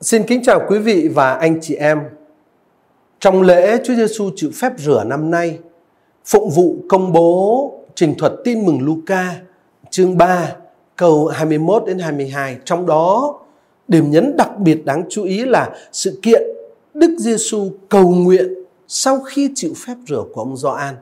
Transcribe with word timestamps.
Xin 0.00 0.22
kính 0.26 0.42
chào 0.42 0.60
quý 0.68 0.78
vị 0.78 1.08
và 1.08 1.34
anh 1.34 1.58
chị 1.60 1.74
em. 1.74 2.00
Trong 3.18 3.42
lễ 3.42 3.78
Chúa 3.84 3.94
Giêsu 3.94 4.30
chịu 4.36 4.50
phép 4.54 4.72
rửa 4.78 5.04
năm 5.04 5.30
nay, 5.30 5.58
phụng 6.24 6.50
vụ 6.50 6.76
công 6.88 7.12
bố 7.12 7.72
trình 7.94 8.14
thuật 8.18 8.32
tin 8.44 8.66
mừng 8.66 8.82
Luca 8.82 9.34
chương 9.90 10.16
3 10.16 10.52
câu 10.96 11.26
21 11.26 11.82
đến 11.86 11.98
22. 11.98 12.56
Trong 12.64 12.86
đó 12.86 13.38
điểm 13.88 14.10
nhấn 14.10 14.36
đặc 14.36 14.58
biệt 14.58 14.84
đáng 14.84 15.04
chú 15.10 15.24
ý 15.24 15.44
là 15.44 15.70
sự 15.92 16.18
kiện 16.22 16.42
Đức 16.94 17.16
Giêsu 17.18 17.70
cầu 17.88 18.08
nguyện 18.10 18.48
sau 18.88 19.20
khi 19.20 19.50
chịu 19.54 19.72
phép 19.86 19.94
rửa 20.08 20.24
của 20.32 20.40
ông 20.40 20.56
Gioan. 20.56 20.94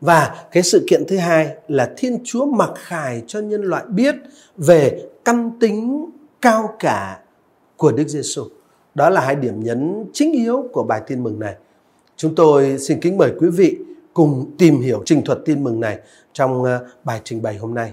Và 0.00 0.46
cái 0.52 0.62
sự 0.62 0.86
kiện 0.90 1.04
thứ 1.08 1.16
hai 1.16 1.48
là 1.68 1.90
Thiên 1.96 2.18
Chúa 2.24 2.44
mặc 2.44 2.70
khải 2.74 3.22
cho 3.26 3.40
nhân 3.40 3.62
loại 3.62 3.84
biết 3.88 4.14
về 4.56 5.02
căn 5.24 5.50
tính 5.60 6.10
cao 6.40 6.74
cả 6.78 7.20
của 7.76 7.92
Đức 7.92 8.08
Giêsu. 8.08 8.44
Đó 8.94 9.10
là 9.10 9.20
hai 9.20 9.36
điểm 9.36 9.60
nhấn 9.60 10.04
chính 10.12 10.32
yếu 10.32 10.68
của 10.72 10.82
bài 10.82 11.02
tin 11.06 11.22
mừng 11.22 11.38
này. 11.38 11.54
Chúng 12.16 12.34
tôi 12.34 12.78
xin 12.78 13.00
kính 13.00 13.16
mời 13.16 13.32
quý 13.40 13.48
vị 13.48 13.76
cùng 14.14 14.50
tìm 14.58 14.80
hiểu 14.80 15.02
trình 15.06 15.24
thuật 15.24 15.38
tin 15.44 15.64
mừng 15.64 15.80
này 15.80 15.98
trong 16.32 16.64
ờ, 16.64 16.86
bài 17.04 17.20
trình 17.24 17.42
bày 17.42 17.56
hôm 17.56 17.74
nay. 17.74 17.92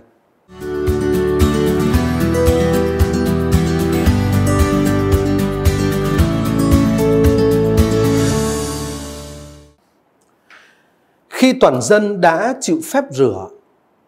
Khi 11.29 11.53
toàn 11.53 11.81
dân 11.81 12.21
đã 12.21 12.55
chịu 12.61 12.79
phép 12.83 13.03
rửa, 13.11 13.47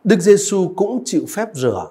Đức 0.03 0.19
Giêsu 0.19 0.73
cũng 0.75 1.01
chịu 1.05 1.21
phép 1.29 1.47
rửa 1.53 1.87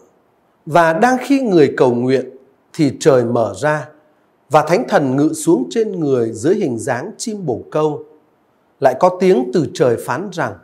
và 0.67 0.93
đang 0.93 1.17
khi 1.21 1.41
người 1.41 1.75
cầu 1.77 1.95
nguyện 1.95 2.31
thì 2.73 2.93
trời 3.01 3.25
mở 3.25 3.55
ra 3.57 3.89
và 4.51 4.65
thánh 4.69 4.85
thần 4.89 5.17
ngự 5.17 5.33
xuống 5.33 5.67
trên 5.71 6.01
người 6.01 6.33
dưới 6.33 6.55
hình 6.55 6.79
dáng 6.79 7.11
chim 7.19 7.47
bồ 7.47 7.63
câu. 7.71 8.05
Lại 8.81 8.97
có 9.01 9.17
tiếng 9.21 9.51
từ 9.55 9.67
trời 9.75 9.97
phán 10.07 10.29
rằng 10.33 10.55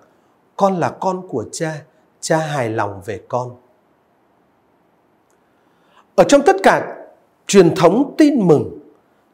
con 0.56 0.76
là 0.76 0.90
con 1.00 1.28
của 1.28 1.44
cha, 1.52 1.82
cha 2.20 2.38
hài 2.38 2.70
lòng 2.70 3.00
về 3.04 3.20
con. 3.28 3.50
Ở 6.14 6.24
trong 6.24 6.42
tất 6.46 6.56
cả 6.62 6.96
truyền 7.46 7.74
thống 7.74 8.14
tin 8.18 8.46
mừng 8.46 8.78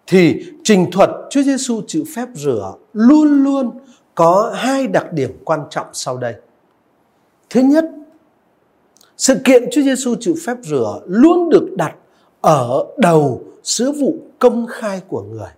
thì 0.06 0.52
trình 0.64 0.90
thuật 0.92 1.10
Chúa 1.30 1.42
Giêsu 1.42 1.80
chịu 1.86 2.04
phép 2.16 2.28
rửa 2.34 2.74
luôn 2.92 3.44
luôn 3.44 3.70
có 4.14 4.52
hai 4.54 4.86
đặc 4.86 5.12
điểm 5.12 5.30
quan 5.44 5.60
trọng 5.70 5.86
sau 5.92 6.18
đây. 6.18 6.34
Thứ 7.50 7.60
nhất, 7.60 7.84
sự 9.16 9.34
kiện 9.44 9.62
Chúa 9.72 9.82
Giêsu 9.82 10.14
chịu 10.20 10.34
phép 10.46 10.56
rửa 10.62 11.00
luôn 11.06 11.48
được 11.48 11.68
đặt 11.76 11.94
ở 12.44 12.86
đầu 12.96 13.42
sứ 13.62 13.92
vụ 13.92 14.14
công 14.38 14.66
khai 14.66 15.00
của 15.08 15.22
người. 15.22 15.48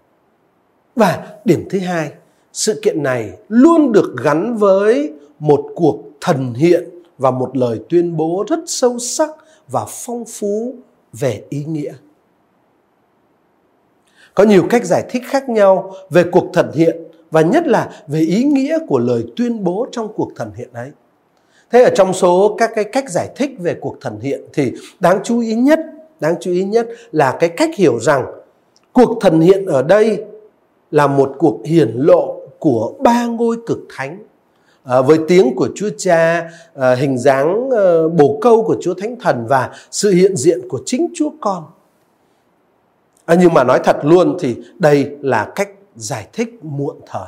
Và 0.97 1.27
điểm 1.45 1.69
thứ 1.71 1.79
hai, 1.79 2.11
sự 2.53 2.81
kiện 2.83 3.03
này 3.03 3.31
luôn 3.49 3.93
được 3.93 4.15
gắn 4.25 4.57
với 4.57 5.13
một 5.39 5.65
cuộc 5.75 5.99
thần 6.21 6.55
hiện 6.55 6.85
và 7.19 7.31
một 7.31 7.57
lời 7.57 7.81
tuyên 7.89 8.17
bố 8.17 8.45
rất 8.49 8.59
sâu 8.67 8.99
sắc 8.99 9.31
và 9.69 9.87
phong 9.89 10.25
phú 10.25 10.75
về 11.13 11.45
ý 11.49 11.65
nghĩa. 11.65 11.93
Có 14.35 14.45
nhiều 14.45 14.67
cách 14.71 14.85
giải 14.85 15.05
thích 15.11 15.23
khác 15.27 15.49
nhau 15.49 15.95
về 16.11 16.25
cuộc 16.33 16.47
thần 16.53 16.73
hiện 16.75 16.97
và 17.31 17.41
nhất 17.41 17.67
là 17.67 18.03
về 18.07 18.21
ý 18.21 18.45
nghĩa 18.45 18.79
của 18.89 18.99
lời 18.99 19.25
tuyên 19.37 19.65
bố 19.65 19.87
trong 19.93 20.13
cuộc 20.17 20.31
thần 20.37 20.51
hiện 20.57 20.69
ấy. 20.73 20.91
Thế 21.71 21.83
ở 21.83 21.91
trong 21.95 22.13
số 22.13 22.57
các 22.59 22.71
cái 22.75 22.85
cách 22.85 23.11
giải 23.11 23.29
thích 23.37 23.51
về 23.59 23.77
cuộc 23.81 23.97
thần 24.01 24.21
hiện 24.21 24.41
thì 24.53 24.73
đáng 25.01 25.21
chú 25.25 25.41
ý 25.41 25.55
nhất 25.55 25.81
đáng 26.21 26.35
chú 26.41 26.51
ý 26.51 26.65
nhất 26.65 26.89
là 27.13 27.37
cái 27.41 27.49
cách 27.49 27.71
hiểu 27.77 27.99
rằng 28.01 28.27
cuộc 28.93 29.19
thần 29.21 29.41
hiện 29.41 29.67
ở 29.67 29.83
đây 29.83 30.25
là 30.91 31.07
một 31.07 31.35
cuộc 31.39 31.61
hiển 31.65 31.91
lộ 31.97 32.41
của 32.59 32.95
ba 33.01 33.27
ngôi 33.27 33.57
cực 33.67 33.79
thánh 33.97 34.19
à, 34.85 35.01
với 35.01 35.19
tiếng 35.29 35.55
của 35.57 35.69
Chúa 35.75 35.91
Cha, 35.99 36.51
à, 36.75 36.95
hình 36.95 37.19
dáng 37.19 37.71
à, 37.71 37.85
bồ 38.17 38.39
câu 38.41 38.65
của 38.65 38.77
Chúa 38.81 38.95
Thánh 38.95 39.17
Thần 39.21 39.47
và 39.49 39.71
sự 39.91 40.11
hiện 40.11 40.37
diện 40.37 40.69
của 40.69 40.81
chính 40.87 41.09
Chúa 41.15 41.31
Con. 41.41 41.65
À, 43.25 43.37
nhưng 43.41 43.55
mà 43.55 43.65
nói 43.65 43.81
thật 43.85 43.97
luôn 44.03 44.37
thì 44.41 44.57
đây 44.79 45.11
là 45.21 45.53
cách 45.55 45.69
giải 45.97 46.27
thích 46.33 46.59
muộn 46.63 46.97
thời. 47.07 47.27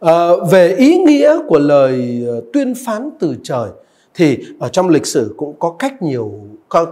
À, 0.00 0.28
về 0.50 0.74
ý 0.74 0.98
nghĩa 0.98 1.38
của 1.48 1.58
lời 1.58 2.26
à, 2.28 2.34
tuyên 2.52 2.74
phán 2.86 3.10
từ 3.20 3.34
trời 3.42 3.70
thì 4.18 4.38
ở 4.58 4.68
trong 4.68 4.88
lịch 4.88 5.06
sử 5.06 5.34
cũng 5.36 5.54
có 5.58 5.76
cách 5.78 6.02
nhiều 6.02 6.32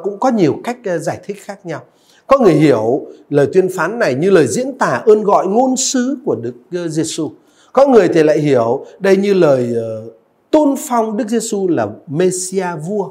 cũng 0.03 0.19
có 0.19 0.29
nhiều 0.31 0.57
cách 0.65 0.77
ờ, 0.85 0.99
giải 0.99 1.21
thích 1.25 1.37
khác 1.41 1.67
nhau. 1.67 1.81
Có 2.27 2.39
người 2.39 2.55
hiểu 2.55 3.07
lời 3.31 3.47
tuyên 3.53 3.69
phán 3.77 3.99
này 3.99 4.15
như 4.15 4.31
lời 4.31 4.47
diễn 4.47 4.79
tả 4.79 5.03
ơn 5.07 5.23
gọi 5.23 5.47
ngôn 5.47 5.77
sứ 5.77 6.17
của 6.25 6.35
Đức 6.35 6.53
ờ, 6.73 6.89
Giêsu 6.89 7.31
có 7.73 7.87
người 7.87 8.09
thì 8.09 8.23
lại 8.23 8.39
hiểu 8.39 8.87
đây 8.99 9.17
như 9.17 9.35
lời 9.35 9.73
ờ, 9.77 10.03
tôn 10.51 10.75
phong 10.89 11.17
Đức 11.17 11.29
Giêsu 11.29 11.69
là 11.69 11.87
Messia 12.07 12.67
vua. 12.89 13.09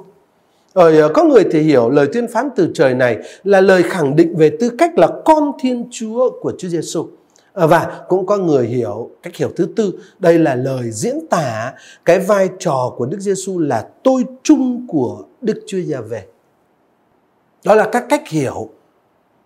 Rồi 0.76 1.10
có 1.14 1.24
người 1.24 1.44
thì 1.52 1.62
hiểu 1.62 1.90
lời 1.90 2.08
tuyên 2.14 2.28
phán 2.28 2.50
từ 2.56 2.70
trời 2.74 2.94
này 2.94 3.18
là 3.44 3.62
lời 3.62 3.84
khẳng 3.84 4.16
định 4.16 4.36
về 4.38 4.52
tư 4.60 4.70
cách 4.78 4.98
là 4.98 5.08
con 5.26 5.52
Thiên 5.60 5.88
Chúa 5.92 6.30
của 6.42 6.54
Chúa 6.58 6.68
Giêsu. 6.68 7.06
Ờ, 7.56 7.68
và 7.68 8.06
cũng 8.08 8.26
có 8.26 8.38
người 8.38 8.68
hiểu 8.68 9.10
cách 9.24 9.36
hiểu 9.36 9.50
thứ 9.56 9.68
tư 9.76 9.94
đây 10.20 10.40
là 10.40 10.56
lời 10.56 10.92
diễn 10.92 11.28
tả 11.30 11.74
cái 12.06 12.20
vai 12.20 12.50
trò 12.60 12.94
của 12.98 13.06
Đức 13.06 13.20
Giêsu 13.20 13.60
là 13.60 13.90
tôi 14.04 14.24
chung 14.44 14.88
của 14.88 15.24
Đức 15.42 15.64
Chúa 15.68 15.78
Giêsu 15.78 16.02
về 16.02 16.26
Đó 17.66 17.76
là 17.76 17.90
các 17.92 18.06
cách 18.10 18.30
hiểu 18.30 18.70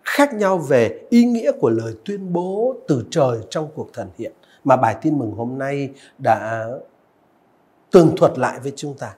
khác 0.03 0.33
nhau 0.33 0.57
về 0.57 1.01
ý 1.09 1.23
nghĩa 1.23 1.51
của 1.51 1.69
lời 1.69 1.93
tuyên 2.05 2.33
bố 2.33 2.75
từ 2.87 3.03
trời 3.09 3.37
trong 3.49 3.67
cuộc 3.75 3.93
thần 3.93 4.07
hiện 4.17 4.31
mà 4.63 4.75
bài 4.75 4.95
tin 5.01 5.19
mừng 5.19 5.31
hôm 5.31 5.57
nay 5.57 5.89
đã 6.17 6.67
tường 7.91 8.13
thuật 8.17 8.39
lại 8.39 8.59
với 8.63 8.73
chúng 8.75 8.93
ta. 8.93 9.15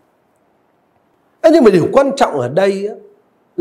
Nhưng 1.44 1.64
mà 1.64 1.72
điều 1.72 1.88
quan 1.92 2.12
trọng 2.16 2.40
ở 2.40 2.50
đây 2.50 2.90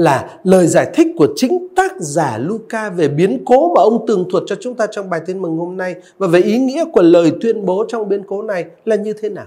là 0.01 0.39
lời 0.45 0.67
giải 0.67 0.91
thích 0.95 1.07
của 1.17 1.29
chính 1.37 1.69
tác 1.77 1.93
giả 2.01 2.39
Luca 2.39 2.91
về 2.91 3.09
biến 3.09 3.43
cố 3.47 3.75
mà 3.75 3.83
ông 3.83 4.07
tường 4.07 4.29
thuật 4.31 4.43
cho 4.47 4.57
chúng 4.61 4.75
ta 4.75 4.87
trong 4.87 5.11
bài 5.11 5.21
tin 5.27 5.43
mừng 5.43 5.57
hôm 5.57 5.77
nay 5.77 5.95
và 6.19 6.27
về 6.27 6.41
ý 6.41 6.59
nghĩa 6.59 6.85
của 6.93 7.03
lời 7.03 7.33
tuyên 7.41 7.67
bố 7.67 7.85
trong 7.89 8.09
biến 8.09 8.23
cố 8.27 8.43
này 8.43 8.65
là 8.85 8.97
như 8.97 9.13
thế 9.13 9.29
nào. 9.29 9.47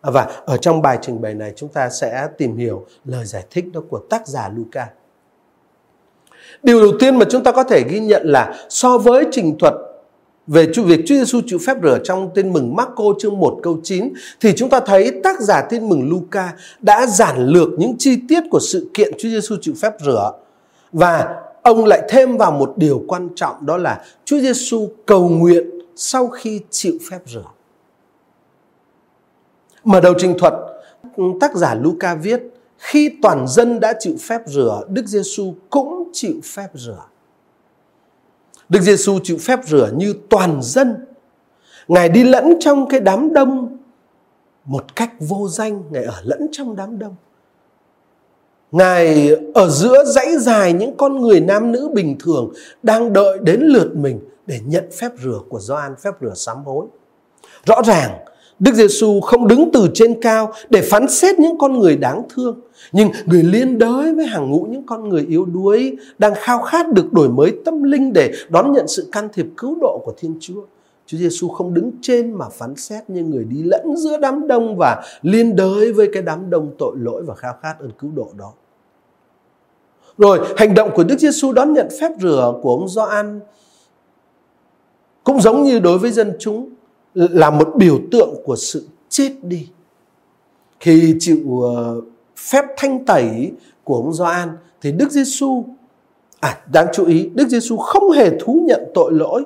À, 0.00 0.10
và 0.10 0.28
ở 0.46 0.56
trong 0.56 0.82
bài 0.82 0.98
trình 1.02 1.20
bày 1.20 1.34
này 1.34 1.52
chúng 1.56 1.68
ta 1.68 1.88
sẽ 1.88 2.28
tìm 2.38 2.56
hiểu 2.56 2.86
lời 3.04 3.24
giải 3.24 3.44
thích 3.50 3.64
đó 3.72 3.80
của 3.88 3.98
tác 3.98 4.28
giả 4.28 4.50
Luca. 4.56 4.88
Điều 6.62 6.80
đầu 6.80 6.92
tiên 7.00 7.18
mà 7.18 7.24
chúng 7.30 7.42
ta 7.42 7.52
có 7.52 7.64
thể 7.64 7.84
ghi 7.88 8.00
nhận 8.00 8.22
là 8.24 8.54
so 8.68 8.98
với 8.98 9.26
trình 9.30 9.58
thuật 9.58 9.74
về 10.46 10.66
việc 10.66 11.00
Chúa 11.06 11.14
Giêsu 11.14 11.40
chịu 11.46 11.58
phép 11.66 11.76
rửa 11.82 11.98
trong 12.04 12.30
tin 12.34 12.52
mừng 12.52 12.76
Marco 12.76 13.04
chương 13.18 13.38
1 13.38 13.60
câu 13.62 13.80
9 13.82 14.12
thì 14.40 14.52
chúng 14.56 14.70
ta 14.70 14.80
thấy 14.80 15.20
tác 15.24 15.40
giả 15.40 15.62
tin 15.70 15.88
mừng 15.88 16.10
Luca 16.10 16.52
đã 16.80 17.06
giản 17.06 17.46
lược 17.46 17.68
những 17.78 17.96
chi 17.98 18.18
tiết 18.28 18.42
của 18.50 18.60
sự 18.60 18.90
kiện 18.94 19.12
Chúa 19.18 19.28
Giêsu 19.28 19.56
chịu 19.60 19.74
phép 19.80 19.92
rửa 20.04 20.32
và 20.92 21.42
ông 21.62 21.84
lại 21.84 22.02
thêm 22.08 22.36
vào 22.36 22.52
một 22.52 22.72
điều 22.76 23.04
quan 23.08 23.28
trọng 23.36 23.66
đó 23.66 23.76
là 23.76 24.04
Chúa 24.24 24.40
Giêsu 24.40 24.88
cầu 25.06 25.28
nguyện 25.28 25.70
sau 25.96 26.28
khi 26.28 26.60
chịu 26.70 26.94
phép 27.10 27.18
rửa. 27.26 27.46
Mở 29.84 30.00
đầu 30.00 30.14
trình 30.18 30.38
thuật, 30.38 30.54
tác 31.40 31.54
giả 31.54 31.74
Luca 31.74 32.14
viết 32.14 32.42
khi 32.78 33.10
toàn 33.22 33.44
dân 33.48 33.80
đã 33.80 33.94
chịu 34.00 34.14
phép 34.20 34.40
rửa, 34.46 34.82
Đức 34.88 35.06
Giêsu 35.06 35.54
cũng 35.70 36.10
chịu 36.12 36.34
phép 36.44 36.68
rửa. 36.74 37.04
Đức 38.70 38.80
Giêsu 38.80 39.18
chịu 39.22 39.38
phép 39.40 39.60
rửa 39.66 39.90
như 39.96 40.14
toàn 40.28 40.60
dân. 40.62 40.96
Ngài 41.88 42.08
đi 42.08 42.24
lẫn 42.24 42.54
trong 42.60 42.88
cái 42.88 43.00
đám 43.00 43.32
đông 43.34 43.76
một 44.64 44.96
cách 44.96 45.12
vô 45.18 45.48
danh, 45.48 45.82
Ngài 45.90 46.04
ở 46.04 46.20
lẫn 46.24 46.48
trong 46.52 46.76
đám 46.76 46.98
đông. 46.98 47.14
Ngài 48.72 49.30
ở 49.54 49.68
giữa 49.68 50.04
dãy 50.04 50.38
dài 50.38 50.72
những 50.72 50.96
con 50.96 51.20
người 51.20 51.40
nam 51.40 51.72
nữ 51.72 51.90
bình 51.94 52.16
thường 52.20 52.52
đang 52.82 53.12
đợi 53.12 53.38
đến 53.42 53.60
lượt 53.60 53.96
mình 53.96 54.20
để 54.46 54.60
nhận 54.66 54.90
phép 55.00 55.10
rửa 55.22 55.38
của 55.48 55.60
Gioan, 55.60 55.96
phép 55.96 56.10
rửa 56.20 56.34
sám 56.34 56.64
hối. 56.64 56.86
Rõ 57.66 57.82
ràng, 57.86 58.18
Đức 58.60 58.74
Giêsu 58.74 59.20
không 59.20 59.48
đứng 59.48 59.70
từ 59.72 59.88
trên 59.94 60.20
cao 60.20 60.52
để 60.70 60.80
phán 60.80 61.08
xét 61.08 61.38
những 61.38 61.58
con 61.58 61.78
người 61.78 61.96
đáng 61.96 62.22
thương, 62.34 62.60
nhưng 62.92 63.08
người 63.26 63.42
liên 63.42 63.78
đới 63.78 64.14
với 64.14 64.26
hàng 64.26 64.50
ngũ 64.50 64.66
những 64.70 64.86
con 64.86 65.08
người 65.08 65.26
yếu 65.28 65.44
đuối 65.44 65.96
đang 66.18 66.32
khao 66.36 66.62
khát 66.62 66.92
được 66.92 67.12
đổi 67.12 67.28
mới 67.28 67.56
tâm 67.64 67.82
linh 67.82 68.12
để 68.12 68.32
đón 68.48 68.72
nhận 68.72 68.88
sự 68.88 69.08
can 69.12 69.28
thiệp 69.32 69.46
cứu 69.56 69.78
độ 69.80 70.02
của 70.04 70.12
Thiên 70.16 70.34
Chúa. 70.40 70.62
Chúa 71.06 71.18
Giêsu 71.18 71.48
không 71.48 71.74
đứng 71.74 71.90
trên 72.02 72.32
mà 72.32 72.48
phán 72.48 72.76
xét 72.76 73.10
như 73.10 73.22
người 73.22 73.44
đi 73.44 73.62
lẫn 73.62 73.96
giữa 73.96 74.16
đám 74.16 74.46
đông 74.46 74.76
và 74.78 75.02
liên 75.22 75.56
đới 75.56 75.92
với 75.92 76.08
cái 76.12 76.22
đám 76.22 76.50
đông 76.50 76.70
tội 76.78 76.96
lỗi 76.98 77.22
và 77.26 77.34
khao 77.34 77.54
khát 77.62 77.74
ơn 77.80 77.90
cứu 77.98 78.10
độ 78.14 78.28
đó. 78.38 78.52
Rồi 80.18 80.38
hành 80.56 80.74
động 80.74 80.90
của 80.94 81.04
Đức 81.04 81.18
Giêsu 81.18 81.52
đón 81.52 81.72
nhận 81.72 81.88
phép 82.00 82.12
rửa 82.20 82.54
của 82.62 82.70
ông 82.70 82.88
Gioan 82.88 83.40
cũng 85.24 85.40
giống 85.40 85.62
như 85.62 85.78
đối 85.78 85.98
với 85.98 86.10
dân 86.10 86.32
chúng 86.38 86.70
là 87.14 87.50
một 87.50 87.68
biểu 87.76 87.98
tượng 88.10 88.34
của 88.44 88.56
sự 88.56 88.86
chết 89.08 89.30
đi. 89.42 89.68
Khi 90.80 91.16
chịu 91.18 91.62
ờ, 91.62 92.00
phép 92.36 92.64
thanh 92.76 93.04
tẩy 93.04 93.52
của 93.84 93.96
ông 93.96 94.12
Gioan 94.12 94.48
thì 94.80 94.92
Đức 94.92 95.10
Giêsu 95.10 95.64
À, 96.40 96.58
đáng 96.72 96.86
chú 96.92 97.06
ý, 97.06 97.30
Đức 97.34 97.48
Giêsu 97.48 97.76
không 97.76 98.10
hề 98.10 98.30
thú 98.40 98.60
nhận 98.64 98.80
tội 98.94 99.12
lỗi 99.12 99.42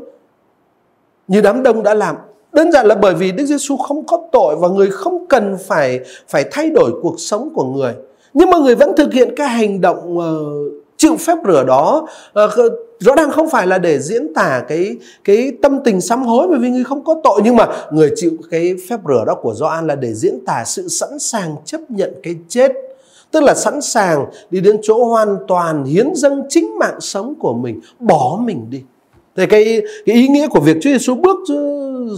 như 1.28 1.40
đám 1.40 1.62
đông 1.62 1.82
đã 1.82 1.94
làm. 1.94 2.16
Đơn 2.52 2.72
giản 2.72 2.86
là 2.86 2.94
bởi 2.94 3.14
vì 3.14 3.32
Đức 3.32 3.44
Giêsu 3.44 3.76
không 3.76 4.06
có 4.06 4.18
tội 4.32 4.56
và 4.56 4.68
người 4.68 4.90
không 4.90 5.26
cần 5.26 5.56
phải 5.66 6.00
phải 6.28 6.44
thay 6.50 6.70
đổi 6.70 6.90
cuộc 7.02 7.20
sống 7.20 7.48
của 7.54 7.64
người. 7.64 7.94
Nhưng 8.34 8.50
mà 8.50 8.58
người 8.58 8.74
vẫn 8.74 8.92
thực 8.96 9.12
hiện 9.12 9.34
cái 9.36 9.48
hành 9.48 9.80
động 9.80 10.18
uh, 10.18 10.24
chịu 10.96 11.16
phép 11.16 11.38
rửa 11.46 11.64
đó 11.66 12.06
uh, 12.44 12.50
rõ 13.04 13.14
ràng 13.16 13.30
không 13.30 13.50
phải 13.50 13.66
là 13.66 13.78
để 13.78 13.98
diễn 13.98 14.34
tả 14.34 14.64
cái 14.68 14.96
cái 15.24 15.52
tâm 15.62 15.78
tình 15.84 16.00
sám 16.00 16.22
hối 16.22 16.48
bởi 16.48 16.58
vì 16.58 16.70
người 16.70 16.84
không 16.84 17.04
có 17.04 17.20
tội, 17.24 17.40
nhưng 17.44 17.56
mà 17.56 17.66
người 17.92 18.12
chịu 18.16 18.30
cái 18.50 18.74
phép 18.88 19.00
rửa 19.08 19.24
đó 19.26 19.34
của 19.34 19.54
Gioan 19.54 19.86
là 19.86 19.94
để 19.94 20.14
diễn 20.14 20.44
tả 20.46 20.64
sự 20.66 20.88
sẵn 20.88 21.18
sàng 21.18 21.56
chấp 21.64 21.80
nhận 21.88 22.14
cái 22.22 22.34
chết. 22.48 22.72
Tức 23.30 23.42
là 23.42 23.54
sẵn 23.54 23.82
sàng 23.82 24.26
đi 24.50 24.60
đến 24.60 24.76
chỗ 24.82 25.04
hoàn 25.04 25.36
toàn 25.48 25.84
hiến 25.84 26.14
dâng 26.14 26.42
chính 26.48 26.78
mạng 26.78 27.00
sống 27.00 27.34
của 27.34 27.54
mình, 27.54 27.80
bỏ 27.98 28.38
mình 28.44 28.70
đi. 28.70 28.82
Thì 29.36 29.46
cái 29.46 29.82
cái 30.06 30.16
ý 30.16 30.28
nghĩa 30.28 30.48
của 30.48 30.60
việc 30.60 30.76
Chúa 30.82 30.90
Giêsu 30.90 31.14
bước 31.14 31.38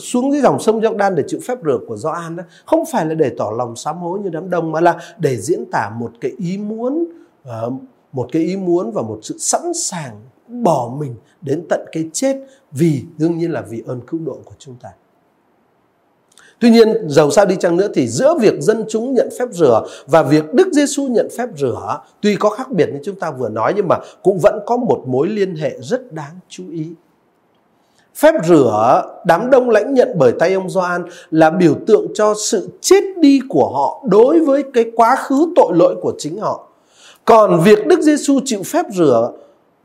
xuống 0.03 0.33
dưới 0.33 0.41
dòng 0.41 0.61
sông 0.61 0.81
Giordan 0.83 1.15
để 1.15 1.23
chịu 1.27 1.41
phép 1.47 1.59
rửa 1.65 1.79
của 1.89 1.97
Gioan 1.97 2.37
đó, 2.37 2.43
không 2.67 2.85
phải 2.93 3.07
là 3.07 3.15
để 3.15 3.31
tỏ 3.39 3.51
lòng 3.59 3.77
sám 3.77 3.99
hối 3.99 4.19
như 4.19 4.29
đám 4.29 4.51
đông, 4.51 4.73
mà 4.73 4.81
là 4.81 4.97
để 5.19 5.37
diễn 5.37 5.65
tả 5.73 5.91
một 5.99 6.11
cái 6.21 6.33
ý 6.39 6.59
muốn 6.59 7.05
ờ, 7.45 7.71
một 8.13 8.29
cái 8.33 8.43
ý 8.43 8.57
muốn 8.57 8.93
và 8.93 9.03
một 9.03 9.19
sự 9.23 9.37
sẵn 9.39 9.75
sàng 9.75 10.13
bỏ 10.49 10.91
mình 10.99 11.15
đến 11.43 11.67
tận 11.69 11.81
cái 11.93 12.05
chết 12.13 12.37
vì 12.73 13.03
đương 13.19 13.39
nhiên 13.39 13.53
là 13.53 13.63
vì 13.71 13.83
ơn 13.87 14.01
cứu 14.07 14.21
độ 14.25 14.39
của 14.45 14.55
chúng 14.59 14.75
ta. 14.83 14.89
Tuy 16.61 16.71
nhiên, 16.71 17.09
dầu 17.09 17.31
sao 17.31 17.47
đi 17.47 17.57
chăng 17.61 17.77
nữa 17.77 17.89
thì 17.95 18.09
giữa 18.09 18.35
việc 18.41 18.55
dân 18.61 18.85
chúng 18.89 19.15
nhận 19.15 19.29
phép 19.39 19.49
rửa 19.53 19.87
và 20.07 20.23
việc 20.23 20.55
Đức 20.55 20.69
Giêsu 20.73 21.07
nhận 21.07 21.29
phép 21.39 21.49
rửa 21.57 22.01
tuy 22.21 22.37
có 22.37 22.51
khác 22.51 22.71
biệt 22.71 22.89
như 22.93 22.99
chúng 23.05 23.15
ta 23.21 23.31
vừa 23.31 23.49
nói 23.49 23.73
nhưng 23.77 23.89
mà 23.89 23.99
cũng 24.23 24.39
vẫn 24.39 24.59
có 24.67 24.77
một 24.77 25.03
mối 25.07 25.29
liên 25.29 25.57
hệ 25.57 25.77
rất 25.81 26.13
đáng 26.13 26.39
chú 26.49 26.65
ý. 26.71 26.87
Phép 28.15 28.35
rửa 28.49 29.03
đám 29.25 29.51
đông 29.51 29.71
lãnh 29.71 29.95
nhận 29.95 30.09
bởi 30.19 30.33
tay 30.33 30.53
ông 30.53 30.71
Gioan 30.71 31.05
là 31.31 31.51
biểu 31.51 31.75
tượng 31.87 32.07
cho 32.15 32.35
sự 32.51 32.69
chết 32.81 33.03
đi 33.21 33.41
của 33.49 33.69
họ 33.69 34.03
đối 34.11 34.41
với 34.41 34.65
cái 34.75 34.85
quá 34.95 35.17
khứ 35.17 35.53
tội 35.57 35.77
lỗi 35.77 35.97
của 36.03 36.13
chính 36.19 36.41
họ. 36.41 36.69
Còn 37.25 37.61
việc 37.65 37.87
Đức 37.87 38.01
Giêsu 38.01 38.41
chịu 38.45 38.63
phép 38.63 38.87
rửa 38.95 39.33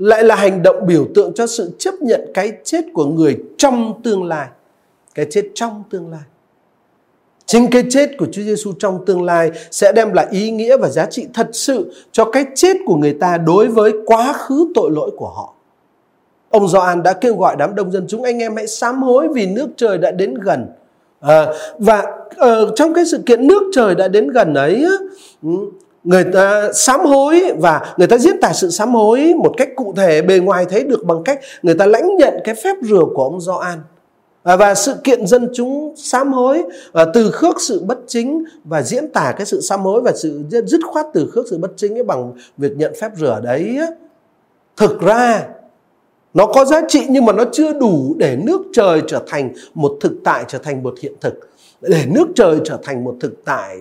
lại 0.02 0.24
là 0.24 0.36
hành 0.36 0.64
động 0.64 0.86
biểu 0.88 1.08
tượng 1.16 1.34
cho 1.34 1.48
sự 1.48 1.72
chấp 1.78 1.94
nhận 2.02 2.22
cái 2.34 2.52
chết 2.64 2.86
của 2.94 3.06
người 3.06 3.38
trong 3.58 4.02
tương 4.04 4.24
lai. 4.24 4.48
Cái 5.16 5.26
chết 5.30 5.46
trong 5.56 5.84
tương 5.90 6.12
lai. 6.12 6.22
Chính 7.46 7.68
cái 7.72 7.84
chết 7.90 8.10
của 8.18 8.26
Chúa 8.32 8.42
Giêsu 8.42 8.74
trong 8.80 9.06
tương 9.06 9.24
lai 9.24 9.52
sẽ 9.72 9.92
đem 9.92 10.14
lại 10.14 10.28
ý 10.32 10.52
nghĩa 10.52 10.78
và 10.78 10.90
giá 10.90 11.06
trị 11.06 11.28
thật 11.34 11.50
sự 11.54 11.94
cho 12.12 12.26
cái 12.26 12.46
chết 12.56 12.78
của 12.86 12.96
người 12.96 13.14
ta 13.14 13.38
đối 13.38 13.68
với 13.68 13.94
quá 14.06 14.34
khứ 14.34 14.72
tội 14.76 14.92
lỗi 14.92 15.12
của 15.18 15.30
họ. 15.30 15.54
Ông 16.50 16.68
Gioan 16.68 17.04
đã 17.04 17.14
kêu 17.14 17.36
gọi 17.36 17.56
đám 17.60 17.76
đông 17.76 17.92
dân 17.92 18.06
chúng 18.08 18.24
anh 18.24 18.40
em 18.40 18.56
hãy 18.56 18.68
sám 18.68 19.04
hối 19.04 19.28
vì 19.34 19.46
nước 19.46 19.68
trời 19.78 19.98
đã 19.98 20.12
đến 20.12 20.34
gần. 20.34 20.68
À, 21.20 21.46
và 21.78 22.04
uh, 22.36 22.70
trong 22.76 22.94
cái 22.94 23.06
sự 23.06 23.18
kiện 23.26 23.48
nước 23.48 23.64
trời 23.74 23.96
đã 23.96 24.08
đến 24.08 24.28
gần 24.28 24.54
ấy 24.54 24.86
ừ, 25.44 25.50
người 26.04 26.24
ta 26.24 26.70
sám 26.74 27.00
hối 27.00 27.44
và 27.58 27.94
người 27.98 28.08
ta 28.08 28.18
diễn 28.18 28.42
tả 28.42 28.54
sự 28.54 28.70
sám 28.70 28.94
hối 28.94 29.34
một 29.44 29.54
cách 29.58 29.70
cụ 29.76 29.94
thể, 29.98 30.22
bề 30.22 30.40
ngoài 30.40 30.66
thấy 30.70 30.84
được 30.84 31.04
bằng 31.06 31.24
cách 31.24 31.40
người 31.62 31.76
ta 31.76 31.86
lãnh 31.86 32.18
nhận 32.18 32.34
cái 32.44 32.56
phép 32.56 32.76
rửa 32.82 33.04
của 33.16 33.24
ông 33.24 33.42
Gioan. 33.42 33.80
Và 34.44 34.76
sự 34.76 34.96
kiện 35.04 35.28
dân 35.28 35.50
chúng 35.54 35.94
sám 35.98 36.34
hối 36.34 36.64
và 36.92 37.06
từ 37.14 37.32
khước 37.32 37.62
sự 37.62 37.84
bất 37.84 38.00
chính 38.08 38.44
và 38.64 38.82
diễn 38.82 39.12
tả 39.12 39.34
cái 39.38 39.46
sự 39.46 39.62
sám 39.62 39.80
hối 39.80 40.02
và 40.02 40.12
sự 40.16 40.44
dứt 40.50 40.82
khoát 40.92 41.06
từ 41.14 41.30
khước 41.32 41.46
sự 41.50 41.58
bất 41.58 41.72
chính 41.76 41.98
ấy 41.98 42.04
bằng 42.04 42.34
việc 42.58 42.72
nhận 42.78 42.94
phép 43.02 43.12
rửa 43.18 43.40
đấy 43.44 43.80
thực 44.78 45.02
ra, 45.02 45.48
nó 46.34 46.46
có 46.46 46.66
giá 46.66 46.82
trị 46.88 47.06
nhưng 47.10 47.26
mà 47.26 47.34
nó 47.34 47.44
chưa 47.52 47.74
đủ 47.74 48.16
để 48.18 48.38
nước 48.46 48.62
trời 48.74 49.02
trở 49.08 49.22
thành 49.28 49.54
một 49.74 49.98
thực 50.02 50.14
tại, 50.24 50.46
trở 50.48 50.58
thành 50.58 50.84
một 50.84 50.94
hiện 51.02 51.14
thực. 51.22 51.34
Để 51.82 52.06
nước 52.08 52.28
trời 52.36 52.60
trở 52.66 52.78
thành 52.84 53.04
một 53.04 53.16
thực 53.20 53.46
tại 53.46 53.78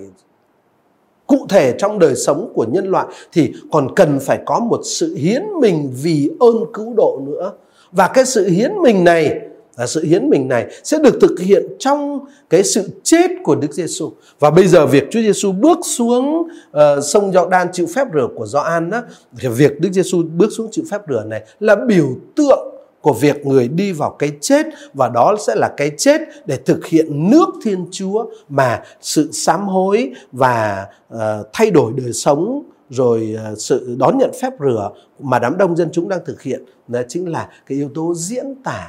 cụ 1.30 1.46
thể 1.48 1.74
trong 1.78 1.98
đời 1.98 2.14
sống 2.16 2.52
của 2.54 2.66
nhân 2.72 2.86
loại 2.90 3.06
thì 3.32 3.52
còn 3.72 3.94
cần 3.94 4.18
phải 4.20 4.38
có 4.46 4.60
một 4.60 4.80
sự 4.84 5.14
hiến 5.14 5.42
mình 5.60 5.92
vì 6.02 6.30
ơn 6.40 6.56
cứu 6.74 6.94
độ 6.96 7.20
nữa. 7.26 7.52
Và 7.92 8.08
cái 8.08 8.24
sự 8.24 8.48
hiến 8.48 8.72
mình 8.82 9.04
này 9.04 9.40
là 9.76 9.86
sự 9.86 10.04
hiến 10.04 10.30
mình 10.30 10.48
này 10.48 10.66
sẽ 10.84 10.98
được 10.98 11.18
thực 11.20 11.40
hiện 11.40 11.66
trong 11.78 12.20
cái 12.50 12.64
sự 12.64 12.88
chết 13.02 13.30
của 13.42 13.54
Đức 13.54 13.72
Giêsu 13.72 14.10
và 14.40 14.50
bây 14.50 14.66
giờ 14.66 14.86
việc 14.86 15.04
Chúa 15.10 15.20
Giêsu 15.20 15.52
bước 15.52 15.78
xuống 15.84 16.48
uh, 16.70 17.04
sông 17.04 17.32
Giođan 17.32 17.68
chịu 17.72 17.86
phép 17.94 18.06
rửa 18.14 18.28
của 18.36 18.46
Gioan 18.46 18.90
đó 18.90 19.02
việc 19.42 19.80
Đức 19.80 19.88
Giêsu 19.92 20.22
bước 20.36 20.48
xuống 20.56 20.68
chịu 20.72 20.84
phép 20.90 21.00
rửa 21.08 21.24
này 21.24 21.42
là 21.60 21.76
biểu 21.86 22.06
tượng 22.36 22.69
của 23.02 23.12
việc 23.12 23.46
người 23.46 23.68
đi 23.68 23.92
vào 23.92 24.10
cái 24.10 24.32
chết 24.40 24.66
và 24.94 25.08
đó 25.08 25.36
sẽ 25.46 25.54
là 25.54 25.74
cái 25.76 25.90
chết 25.98 26.20
để 26.46 26.56
thực 26.56 26.86
hiện 26.86 27.30
nước 27.30 27.48
Thiên 27.64 27.86
Chúa 27.90 28.26
mà 28.48 28.82
sự 29.00 29.32
sám 29.32 29.68
hối 29.68 30.12
và 30.32 30.86
uh, 31.14 31.20
thay 31.52 31.70
đổi 31.70 31.92
đời 31.96 32.12
sống 32.12 32.62
rồi 32.90 33.36
uh, 33.52 33.58
sự 33.58 33.96
đón 33.98 34.18
nhận 34.18 34.30
phép 34.42 34.52
rửa 34.60 34.90
mà 35.18 35.38
đám 35.38 35.58
đông 35.58 35.76
dân 35.76 35.88
chúng 35.92 36.08
đang 36.08 36.20
thực 36.24 36.42
hiện. 36.42 36.64
Đó 36.88 37.00
chính 37.08 37.28
là 37.28 37.48
cái 37.66 37.78
yếu 37.78 37.88
tố 37.94 38.14
diễn 38.14 38.54
tả 38.64 38.88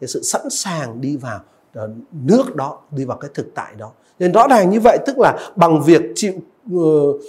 cái 0.00 0.08
sự 0.08 0.22
sẵn 0.22 0.50
sàng 0.50 1.00
đi 1.00 1.16
vào 1.16 1.40
uh, 1.84 1.90
nước 2.12 2.56
đó 2.56 2.78
đi 2.90 3.04
vào 3.04 3.16
cái 3.16 3.30
thực 3.34 3.46
tại 3.54 3.74
đó. 3.78 3.90
Nên 4.18 4.32
rõ 4.32 4.46
ràng 4.50 4.70
như 4.70 4.80
vậy 4.80 4.98
tức 5.06 5.18
là 5.18 5.50
bằng 5.56 5.82
việc 5.82 6.02
chịu 6.14 6.32
uh, 6.74 6.80
uh, 6.80 7.20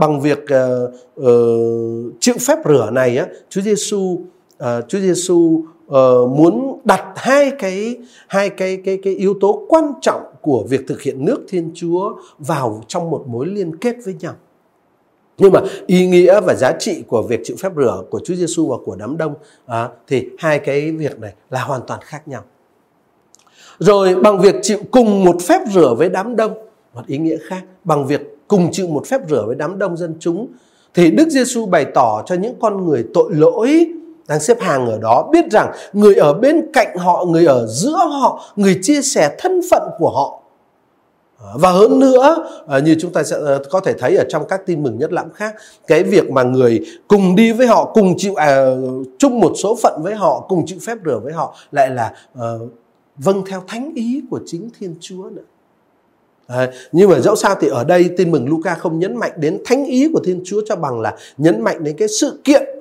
bằng 0.00 0.20
việc 0.20 0.38
uh, 0.38 0.94
uh, 1.20 2.12
chịu 2.20 2.34
phép 2.40 2.58
rửa 2.64 2.90
này 2.92 3.18
á 3.18 3.26
Chúa 3.48 3.60
Giêsu 3.60 4.20
uh, 4.64 4.88
Chúa 4.88 4.98
Giêsu 4.98 5.34
uh, 5.34 5.64
ờ, 5.88 6.26
muốn 6.26 6.80
đặt 6.84 7.04
hai 7.16 7.50
cái 7.58 7.96
hai 8.28 8.50
cái 8.50 8.76
cái 8.84 8.98
cái 9.02 9.14
yếu 9.14 9.34
tố 9.40 9.66
quan 9.68 9.92
trọng 10.00 10.22
của 10.40 10.64
việc 10.68 10.80
thực 10.88 11.02
hiện 11.02 11.24
nước 11.24 11.44
Thiên 11.48 11.70
Chúa 11.74 12.12
vào 12.38 12.82
trong 12.88 13.10
một 13.10 13.24
mối 13.26 13.46
liên 13.46 13.76
kết 13.76 13.96
với 14.04 14.14
nhau. 14.20 14.34
Nhưng 15.38 15.52
mà 15.52 15.60
ý 15.86 16.06
nghĩa 16.06 16.40
và 16.40 16.54
giá 16.54 16.72
trị 16.78 17.02
của 17.06 17.22
việc 17.22 17.40
chịu 17.44 17.56
phép 17.60 17.72
rửa 17.76 18.02
của 18.10 18.20
Chúa 18.24 18.34
Giêsu 18.34 18.68
và 18.68 18.76
của 18.84 18.96
đám 18.96 19.16
đông 19.16 19.34
à, 19.66 19.88
thì 20.08 20.28
hai 20.38 20.58
cái 20.58 20.92
việc 20.92 21.18
này 21.18 21.32
là 21.50 21.62
hoàn 21.62 21.80
toàn 21.86 22.00
khác 22.02 22.28
nhau. 22.28 22.42
Rồi 23.78 24.14
bằng 24.14 24.40
việc 24.40 24.54
chịu 24.62 24.78
cùng 24.90 25.24
một 25.24 25.42
phép 25.42 25.60
rửa 25.72 25.94
với 25.98 26.08
đám 26.08 26.36
đông, 26.36 26.54
một 26.94 27.06
ý 27.06 27.18
nghĩa 27.18 27.36
khác, 27.48 27.62
bằng 27.84 28.06
việc 28.06 28.20
cùng 28.48 28.68
chịu 28.72 28.88
một 28.88 29.06
phép 29.06 29.20
rửa 29.28 29.44
với 29.46 29.56
đám 29.56 29.78
đông 29.78 29.96
dân 29.96 30.14
chúng 30.20 30.48
thì 30.94 31.10
Đức 31.10 31.28
Giêsu 31.28 31.66
bày 31.66 31.84
tỏ 31.94 32.22
cho 32.26 32.34
những 32.34 32.54
con 32.60 32.86
người 32.86 33.04
tội 33.14 33.34
lỗi 33.34 33.92
đang 34.28 34.40
xếp 34.40 34.60
hàng 34.60 34.86
ở 34.86 34.98
đó 34.98 35.28
biết 35.32 35.44
rằng 35.50 35.72
người 35.92 36.14
ở 36.14 36.34
bên 36.34 36.72
cạnh 36.72 36.96
họ 36.96 37.24
người 37.24 37.46
ở 37.46 37.66
giữa 37.66 37.96
họ 37.96 38.44
người 38.56 38.78
chia 38.82 39.02
sẻ 39.02 39.36
thân 39.38 39.60
phận 39.70 39.82
của 39.98 40.10
họ. 40.10 40.42
Ờ, 41.38 41.52
và 41.54 41.70
hơn 41.70 41.98
nữa 41.98 42.48
ờ, 42.66 42.80
như 42.80 42.96
chúng 43.00 43.12
ta 43.12 43.22
sẽ 43.22 43.36
ờ, 43.36 43.62
có 43.70 43.80
thể 43.80 43.92
thấy 43.92 44.16
ở 44.16 44.24
trong 44.28 44.48
các 44.48 44.66
tin 44.66 44.82
mừng 44.82 44.98
nhất 44.98 45.12
lãm 45.12 45.30
khác 45.32 45.54
cái 45.86 46.02
việc 46.02 46.30
mà 46.30 46.42
người 46.42 46.84
cùng 47.08 47.36
đi 47.36 47.52
với 47.52 47.66
họ 47.66 47.84
cùng 47.84 48.14
chịu 48.16 48.34
à, 48.34 48.66
chung 49.18 49.40
một 49.40 49.52
số 49.62 49.78
phận 49.82 50.00
với 50.02 50.14
họ 50.14 50.46
cùng 50.48 50.66
chịu 50.66 50.78
phép 50.86 50.98
rửa 51.04 51.20
với 51.24 51.32
họ 51.32 51.56
lại 51.72 51.90
là 51.90 52.12
à, 52.34 52.48
vâng 53.16 53.42
theo 53.46 53.62
thánh 53.66 53.92
ý 53.94 54.22
của 54.30 54.40
chính 54.46 54.70
thiên 54.78 54.94
chúa 55.00 55.30
nữa. 55.30 55.42
À, 56.46 56.70
nhưng 56.92 57.10
mà 57.10 57.20
dẫu 57.20 57.36
sao 57.36 57.56
thì 57.60 57.68
ở 57.68 57.84
đây 57.84 58.10
tin 58.16 58.30
mừng 58.30 58.48
Luca 58.48 58.74
không 58.74 58.98
nhấn 58.98 59.16
mạnh 59.16 59.32
đến 59.36 59.62
thánh 59.64 59.84
ý 59.84 60.10
của 60.12 60.20
Thiên 60.24 60.42
Chúa 60.44 60.62
cho 60.66 60.76
bằng 60.76 61.00
là 61.00 61.16
nhấn 61.38 61.60
mạnh 61.60 61.84
đến 61.84 61.96
cái 61.98 62.08
sự 62.08 62.40
kiện 62.44 62.77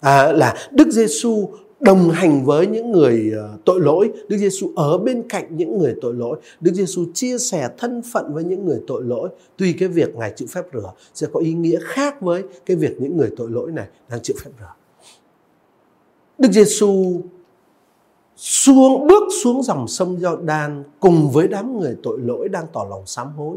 à, 0.00 0.32
là 0.32 0.54
Đức 0.70 0.90
Giêsu 0.90 1.48
đồng 1.80 2.10
hành 2.10 2.44
với 2.44 2.66
những 2.66 2.92
người 2.92 3.32
ờ, 3.36 3.58
tội 3.64 3.80
lỗi, 3.80 4.10
Đức 4.28 4.36
Giêsu 4.36 4.72
ở 4.76 4.98
bên 4.98 5.28
cạnh 5.28 5.56
những 5.56 5.78
người 5.78 5.94
tội 6.00 6.14
lỗi, 6.14 6.38
Đức 6.60 6.72
Giêsu 6.74 7.04
chia 7.14 7.38
sẻ 7.38 7.68
thân 7.78 8.02
phận 8.12 8.34
với 8.34 8.44
những 8.44 8.66
người 8.66 8.80
tội 8.86 9.02
lỗi. 9.04 9.28
Tuy 9.56 9.72
cái 9.72 9.88
việc 9.88 10.14
ngài 10.14 10.32
chịu 10.36 10.48
phép 10.50 10.62
rửa 10.72 10.92
sẽ 11.14 11.26
có 11.32 11.40
ý 11.40 11.52
nghĩa 11.52 11.78
khác 11.82 12.20
với 12.20 12.42
cái 12.66 12.76
việc 12.76 13.00
những 13.00 13.16
người 13.16 13.30
tội 13.36 13.50
lỗi 13.50 13.72
này 13.72 13.86
đang 14.10 14.20
chịu 14.22 14.36
phép 14.44 14.50
rửa. 14.60 14.72
Đức 16.38 16.52
Giêsu 16.52 17.20
xuống 18.36 19.06
bước 19.06 19.22
xuống 19.42 19.62
dòng 19.62 19.88
sông 19.88 20.20
Giao 20.20 20.36
Đan 20.36 20.84
cùng 21.00 21.30
với 21.30 21.48
đám 21.48 21.80
người 21.80 21.96
tội 22.02 22.18
lỗi 22.20 22.48
đang 22.48 22.66
tỏ 22.72 22.86
lòng 22.90 23.06
sám 23.06 23.32
hối. 23.36 23.56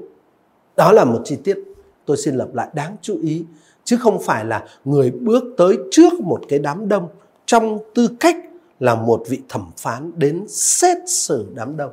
Đó 0.77 0.91
là 0.91 1.05
một 1.05 1.21
chi 1.25 1.36
tiết 1.43 1.57
tôi 2.05 2.17
xin 2.17 2.36
lặp 2.36 2.55
lại 2.55 2.67
đáng 2.74 2.95
chú 3.01 3.17
ý 3.21 3.45
chứ 3.83 3.97
không 4.00 4.21
phải 4.21 4.45
là 4.45 4.65
người 4.85 5.11
bước 5.11 5.43
tới 5.57 5.77
trước 5.91 6.19
một 6.19 6.41
cái 6.50 6.59
đám 6.59 6.88
đông 6.88 7.07
trong 7.45 7.79
tư 7.95 8.07
cách 8.19 8.35
là 8.79 8.95
một 8.95 9.23
vị 9.29 9.41
thẩm 9.50 9.71
phán 9.77 10.11
đến 10.15 10.45
xét 10.47 10.97
xử 11.07 11.47
đám 11.53 11.77
đông. 11.77 11.91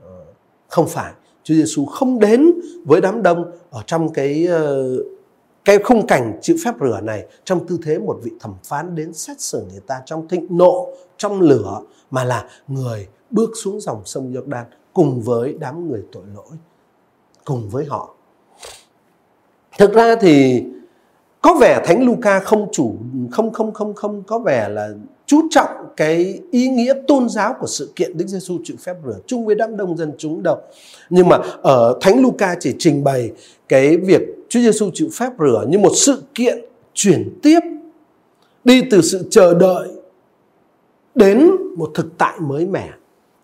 Ờ, 0.00 0.24
không 0.68 0.88
phải, 0.88 1.12
Chúa 1.42 1.54
Giêsu 1.54 1.84
không 1.84 2.18
đến 2.18 2.52
với 2.84 3.00
đám 3.00 3.22
đông 3.22 3.50
ở 3.70 3.82
trong 3.86 4.12
cái 4.12 4.46
ờ, 4.46 4.96
cái 5.64 5.78
khung 5.78 6.06
cảnh 6.06 6.38
chịu 6.42 6.56
phép 6.64 6.74
rửa 6.80 7.00
này 7.00 7.26
trong 7.44 7.66
tư 7.66 7.78
thế 7.84 7.98
một 7.98 8.18
vị 8.22 8.30
thẩm 8.40 8.54
phán 8.64 8.94
đến 8.94 9.12
xét 9.12 9.40
xử 9.40 9.64
người 9.70 9.80
ta 9.86 10.02
trong 10.06 10.28
thịnh 10.28 10.46
nộ, 10.50 10.88
trong 11.16 11.40
lửa 11.40 11.80
mà 12.10 12.24
là 12.24 12.48
người 12.68 13.08
bước 13.30 13.50
xuống 13.62 13.80
dòng 13.80 14.02
sông 14.04 14.32
Giô-đan 14.32 14.64
cùng 14.92 15.20
với 15.20 15.56
đám 15.60 15.88
người 15.88 16.02
tội 16.12 16.22
lỗi, 16.34 16.56
cùng 17.44 17.68
với 17.68 17.84
họ. 17.84 18.14
Thực 19.78 19.92
ra 19.92 20.16
thì 20.20 20.64
có 21.46 21.54
vẻ 21.54 21.82
thánh 21.84 22.06
Luca 22.06 22.40
không 22.40 22.68
chủ, 22.72 22.96
không 23.30 23.52
không 23.52 23.72
không 23.72 23.94
không 23.94 24.22
có 24.26 24.38
vẻ 24.38 24.68
là 24.68 24.88
chú 25.26 25.40
trọng 25.50 25.68
cái 25.96 26.40
ý 26.50 26.68
nghĩa 26.68 26.94
tôn 27.08 27.28
giáo 27.28 27.54
của 27.60 27.66
sự 27.66 27.92
kiện 27.96 28.18
Đức 28.18 28.28
Giêsu 28.28 28.58
chịu 28.64 28.76
phép 28.80 28.94
rửa 29.06 29.18
chung 29.26 29.46
với 29.46 29.54
đám 29.54 29.76
đông 29.76 29.96
dân 29.96 30.12
chúng 30.18 30.42
đâu. 30.42 30.56
Nhưng 31.10 31.28
mà 31.28 31.38
ở 31.62 31.98
Thánh 32.00 32.22
Luca 32.22 32.56
chỉ 32.60 32.74
trình 32.78 33.04
bày 33.04 33.30
cái 33.68 33.96
việc 33.96 34.22
Chúa 34.48 34.60
Giêsu 34.60 34.90
chịu 34.94 35.08
phép 35.12 35.30
rửa 35.38 35.64
như 35.68 35.78
một 35.78 35.92
sự 35.94 36.22
kiện 36.34 36.64
chuyển 36.94 37.38
tiếp, 37.42 37.60
đi 38.64 38.82
từ 38.90 39.02
sự 39.02 39.24
chờ 39.30 39.54
đợi 39.54 39.88
đến 41.14 41.50
một 41.76 41.90
thực 41.94 42.18
tại 42.18 42.34
mới 42.40 42.66
mẻ 42.66 42.88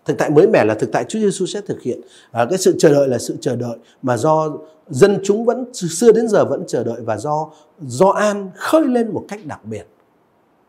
thực 0.05 0.17
tại 0.17 0.29
mới 0.29 0.47
mẻ 0.47 0.65
là 0.65 0.73
thực 0.73 0.91
tại 0.91 1.05
Chúa 1.07 1.19
Giêsu 1.19 1.45
sẽ 1.45 1.61
thực 1.61 1.81
hiện. 1.81 2.01
À, 2.31 2.45
cái 2.49 2.57
sự 2.57 2.75
chờ 2.79 2.93
đợi 2.93 3.07
là 3.07 3.17
sự 3.17 3.37
chờ 3.41 3.55
đợi 3.55 3.77
mà 4.01 4.17
do 4.17 4.51
dân 4.89 5.19
chúng 5.23 5.45
vẫn 5.45 5.73
xưa 5.73 6.11
đến 6.11 6.27
giờ 6.27 6.45
vẫn 6.45 6.63
chờ 6.67 6.83
đợi 6.83 7.01
và 7.05 7.17
do 7.17 7.49
do 7.81 8.09
an 8.09 8.49
khơi 8.55 8.85
lên 8.85 9.13
một 9.13 9.25
cách 9.27 9.39
đặc 9.45 9.65
biệt. 9.65 9.87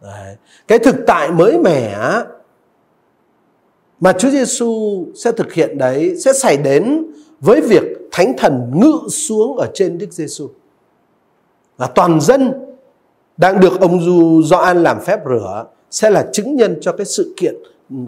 Đấy. 0.02 0.36
cái 0.68 0.78
thực 0.78 0.96
tại 1.06 1.30
mới 1.30 1.58
mẻ 1.58 1.98
mà 4.00 4.12
Chúa 4.12 4.30
Giêsu 4.30 5.04
sẽ 5.14 5.32
thực 5.32 5.52
hiện 5.52 5.78
đấy 5.78 6.16
sẽ 6.20 6.32
xảy 6.32 6.56
đến 6.56 7.06
với 7.40 7.60
việc 7.60 7.82
Thánh 8.12 8.32
Thần 8.38 8.70
ngự 8.74 9.08
xuống 9.08 9.56
ở 9.56 9.70
trên 9.74 9.98
Đức 9.98 10.12
Giêsu 10.12 10.48
và 11.76 11.86
toàn 11.86 12.20
dân 12.20 12.52
đang 13.36 13.60
được 13.60 13.80
ông 13.80 14.04
Du 14.04 14.42
Gioan 14.42 14.82
làm 14.82 15.00
phép 15.00 15.20
rửa 15.26 15.64
sẽ 15.90 16.10
là 16.10 16.26
chứng 16.32 16.56
nhân 16.56 16.78
cho 16.80 16.92
cái 16.92 17.06
sự 17.06 17.34
kiện 17.36 17.54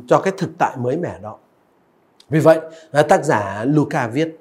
cho 0.06 0.18
cái 0.18 0.32
thực 0.38 0.50
tại 0.58 0.76
mới 0.76 0.96
mẻ 0.96 1.18
đó. 1.22 1.36
Vì 2.28 2.40
vậy, 2.40 2.60
à, 2.92 3.02
tác 3.02 3.24
giả 3.24 3.64
Luca 3.64 4.08
viết 4.08 4.38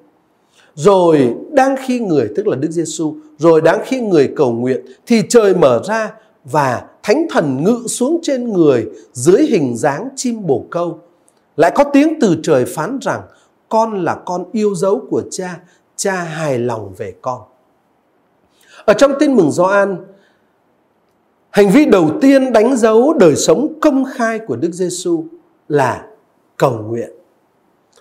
rồi 0.74 1.34
đang 1.52 1.76
khi 1.86 2.00
người 2.00 2.28
tức 2.36 2.46
là 2.46 2.56
Đức 2.56 2.70
Giêsu 2.70 3.14
rồi 3.38 3.60
đang 3.60 3.80
khi 3.84 4.00
người 4.00 4.32
cầu 4.36 4.52
nguyện 4.52 4.86
thì 5.06 5.22
trời 5.28 5.54
mở 5.54 5.82
ra 5.84 6.12
và 6.44 6.84
thánh 7.02 7.26
thần 7.30 7.64
ngự 7.64 7.86
xuống 7.88 8.18
trên 8.22 8.52
người 8.52 8.86
dưới 9.12 9.42
hình 9.42 9.76
dáng 9.76 10.08
chim 10.16 10.46
bồ 10.46 10.66
câu. 10.70 11.00
Lại 11.56 11.72
có 11.74 11.84
tiếng 11.84 12.20
từ 12.20 12.36
trời 12.42 12.64
phán 12.64 12.98
rằng 13.02 13.22
con 13.68 14.04
là 14.04 14.14
con 14.26 14.44
yêu 14.52 14.74
dấu 14.74 15.02
của 15.10 15.22
cha, 15.30 15.60
cha 15.96 16.12
hài 16.12 16.58
lòng 16.58 16.94
về 16.96 17.14
con. 17.22 17.40
Ở 18.84 18.94
trong 18.94 19.12
tin 19.18 19.34
mừng 19.34 19.52
Gioan, 19.52 19.96
hành 21.56 21.70
vi 21.70 21.84
đầu 21.84 22.10
tiên 22.20 22.52
đánh 22.52 22.76
dấu 22.76 23.12
đời 23.12 23.36
sống 23.36 23.72
công 23.80 24.04
khai 24.14 24.38
của 24.38 24.56
Đức 24.56 24.72
Giêsu 24.72 25.24
là 25.68 26.06
cầu 26.56 26.78
nguyện. 26.88 27.10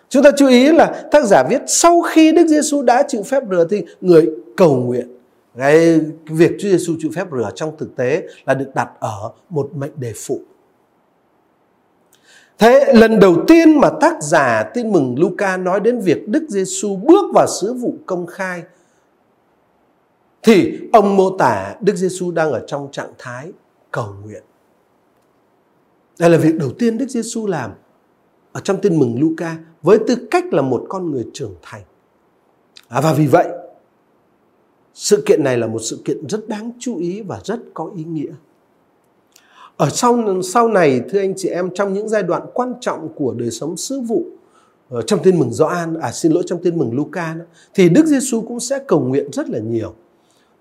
Chúng 0.09 0.23
ta 0.23 0.31
chú 0.37 0.47
ý 0.47 0.71
là 0.71 1.03
tác 1.11 1.25
giả 1.25 1.43
viết 1.49 1.61
sau 1.67 2.01
khi 2.01 2.31
Đức 2.31 2.47
Giêsu 2.47 2.81
đã 2.81 3.03
chịu 3.07 3.23
phép 3.23 3.43
rửa 3.51 3.67
thì 3.69 3.83
người 4.01 4.29
cầu 4.57 4.75
nguyện. 4.75 5.07
Cái 5.57 5.99
việc 6.25 6.51
Chúa 6.59 6.69
Giêsu 6.69 6.93
chịu 6.99 7.11
phép 7.15 7.27
rửa 7.31 7.51
trong 7.55 7.77
thực 7.77 7.95
tế 7.95 8.23
là 8.45 8.53
được 8.53 8.71
đặt 8.75 8.89
ở 8.99 9.31
một 9.49 9.69
mệnh 9.75 9.91
đề 9.95 10.13
phụ. 10.15 10.39
Thế 12.57 12.93
lần 12.93 13.19
đầu 13.19 13.35
tiên 13.47 13.79
mà 13.79 13.89
tác 14.01 14.23
giả 14.23 14.63
tin 14.73 14.91
mừng 14.91 15.15
Luca 15.17 15.57
nói 15.57 15.79
đến 15.79 15.99
việc 15.99 16.27
Đức 16.27 16.45
Giêsu 16.49 16.95
bước 16.95 17.25
vào 17.33 17.47
sứ 17.47 17.73
vụ 17.73 17.93
công 18.05 18.25
khai 18.25 18.63
thì 20.45 20.79
ông 20.93 21.15
mô 21.15 21.37
tả 21.37 21.75
Đức 21.81 21.95
Giêsu 21.95 22.31
đang 22.31 22.51
ở 22.51 22.63
trong 22.67 22.91
trạng 22.91 23.13
thái 23.17 23.51
cầu 23.91 24.13
nguyện. 24.23 24.43
Đây 26.19 26.29
là 26.29 26.37
việc 26.37 26.55
đầu 26.59 26.71
tiên 26.79 26.97
Đức 26.97 27.09
Giêsu 27.09 27.47
làm 27.47 27.71
ở 28.51 28.61
trong 28.61 28.81
tin 28.81 28.99
mừng 28.99 29.19
Luca 29.19 29.57
với 29.81 29.99
tư 30.07 30.15
cách 30.31 30.53
là 30.53 30.61
một 30.61 30.85
con 30.89 31.11
người 31.11 31.25
trưởng 31.33 31.55
thành. 31.61 31.81
À, 32.87 33.01
và 33.01 33.13
vì 33.13 33.27
vậy, 33.27 33.47
sự 34.93 35.23
kiện 35.25 35.43
này 35.43 35.57
là 35.57 35.67
một 35.67 35.79
sự 35.79 36.01
kiện 36.05 36.27
rất 36.27 36.49
đáng 36.49 36.71
chú 36.79 36.97
ý 36.97 37.21
và 37.21 37.39
rất 37.43 37.59
có 37.73 37.91
ý 37.97 38.03
nghĩa. 38.03 38.31
Ở 39.77 39.89
sau 39.89 40.41
sau 40.41 40.67
này 40.67 41.01
thưa 41.09 41.19
anh 41.19 41.33
chị 41.37 41.49
em 41.49 41.69
trong 41.73 41.93
những 41.93 42.09
giai 42.09 42.23
đoạn 42.23 42.41
quan 42.53 42.73
trọng 42.81 43.09
của 43.15 43.33
đời 43.33 43.51
sống 43.51 43.77
sứ 43.77 43.99
vụ 43.99 44.25
ở 44.89 45.01
trong 45.01 45.23
tin 45.23 45.39
mừng 45.39 45.53
Gioan 45.53 45.99
à 45.99 46.11
xin 46.11 46.31
lỗi 46.31 46.43
trong 46.45 46.63
tin 46.63 46.77
mừng 46.77 46.95
Luca 46.95 47.35
thì 47.73 47.89
Đức 47.89 48.05
Giêsu 48.05 48.41
cũng 48.41 48.59
sẽ 48.59 48.79
cầu 48.87 48.99
nguyện 48.99 49.31
rất 49.33 49.49
là 49.49 49.59
nhiều. 49.59 49.93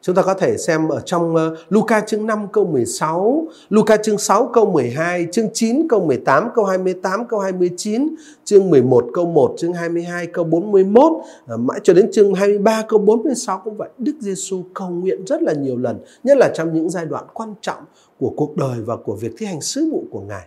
Chúng 0.06 0.14
ta 0.14 0.22
có 0.22 0.34
thể 0.34 0.56
xem 0.56 0.88
ở 0.88 1.00
trong 1.04 1.36
ờ, 1.36 1.46
uh, 1.46 1.58
Luca 1.68 2.00
chương 2.00 2.26
5 2.26 2.46
câu 2.52 2.66
16, 2.66 3.46
Luca 3.68 3.96
chương 3.96 4.18
6 4.18 4.50
câu 4.52 4.70
12, 4.70 5.26
chương 5.32 5.48
9 5.52 5.88
câu 5.88 6.06
18, 6.06 6.48
câu 6.54 6.64
28, 6.64 7.26
câu 7.28 7.40
29, 7.40 8.14
chương 8.44 8.70
11 8.70 9.06
câu 9.14 9.26
1, 9.26 9.54
chương 9.58 9.72
22 9.72 10.26
câu 10.26 10.44
41, 10.44 11.04
uh, 11.12 11.24
ờ, 11.46 11.56
mãi 11.56 11.80
cho 11.82 11.94
đến 11.94 12.12
chương 12.12 12.34
23 12.34 12.82
câu 12.88 12.98
46 12.98 13.60
cũng 13.64 13.76
vậy. 13.76 13.88
Đức 13.98 14.12
Giêsu 14.20 14.62
cầu 14.74 14.88
nguyện 14.90 15.24
rất 15.26 15.42
là 15.42 15.52
nhiều 15.52 15.76
lần, 15.76 15.98
nhất 16.24 16.36
là 16.36 16.50
trong 16.54 16.74
những 16.74 16.90
giai 16.90 17.06
đoạn 17.06 17.24
quan 17.34 17.54
trọng 17.60 17.84
của 18.20 18.32
cuộc 18.36 18.56
đời 18.56 18.80
và 18.86 18.96
của 18.96 19.14
việc 19.14 19.34
thi 19.38 19.46
hành 19.46 19.60
sứ 19.60 19.90
vụ 19.92 20.04
của 20.10 20.20
Ngài. 20.20 20.46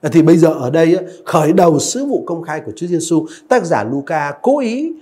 Ờ, 0.00 0.08
thì 0.12 0.22
bây 0.22 0.36
giờ 0.36 0.48
ở 0.48 0.70
đây 0.70 0.98
khởi 1.24 1.52
đầu 1.52 1.78
sứ 1.78 2.04
vụ 2.04 2.22
công 2.26 2.42
khai 2.42 2.60
của 2.66 2.72
Chúa 2.76 2.86
Giêsu, 2.86 3.26
tác 3.48 3.64
giả 3.64 3.84
Luca 3.84 4.32
cố 4.42 4.60
ý 4.60 4.92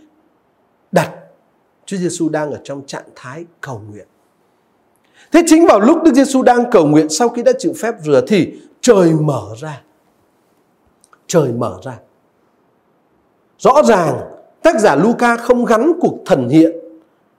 Chúa 1.88 1.96
Giêsu 1.96 2.28
đang 2.28 2.50
ở 2.50 2.58
trong 2.64 2.82
trạng 2.86 3.04
thái 3.16 3.44
cầu 3.60 3.80
nguyện. 3.90 4.06
Thế 5.32 5.42
chính 5.46 5.66
vào 5.66 5.80
lúc 5.80 6.02
Đức 6.04 6.14
Giêsu 6.14 6.42
đang 6.42 6.70
cầu 6.70 6.86
nguyện 6.86 7.08
sau 7.08 7.28
khi 7.28 7.42
đã 7.42 7.52
chịu 7.58 7.72
phép 7.76 7.94
rửa 8.04 8.20
thì 8.28 8.48
trời 8.80 9.12
mở 9.12 9.42
ra. 9.60 9.82
Trời 11.26 11.48
mở 11.52 11.78
ra. 11.84 11.98
Rõ 13.58 13.82
ràng 13.82 14.20
tác 14.62 14.80
giả 14.80 14.96
Luca 14.96 15.36
không 15.36 15.64
gắn 15.64 15.92
cuộc 16.00 16.18
thần 16.26 16.48
hiện 16.48 16.72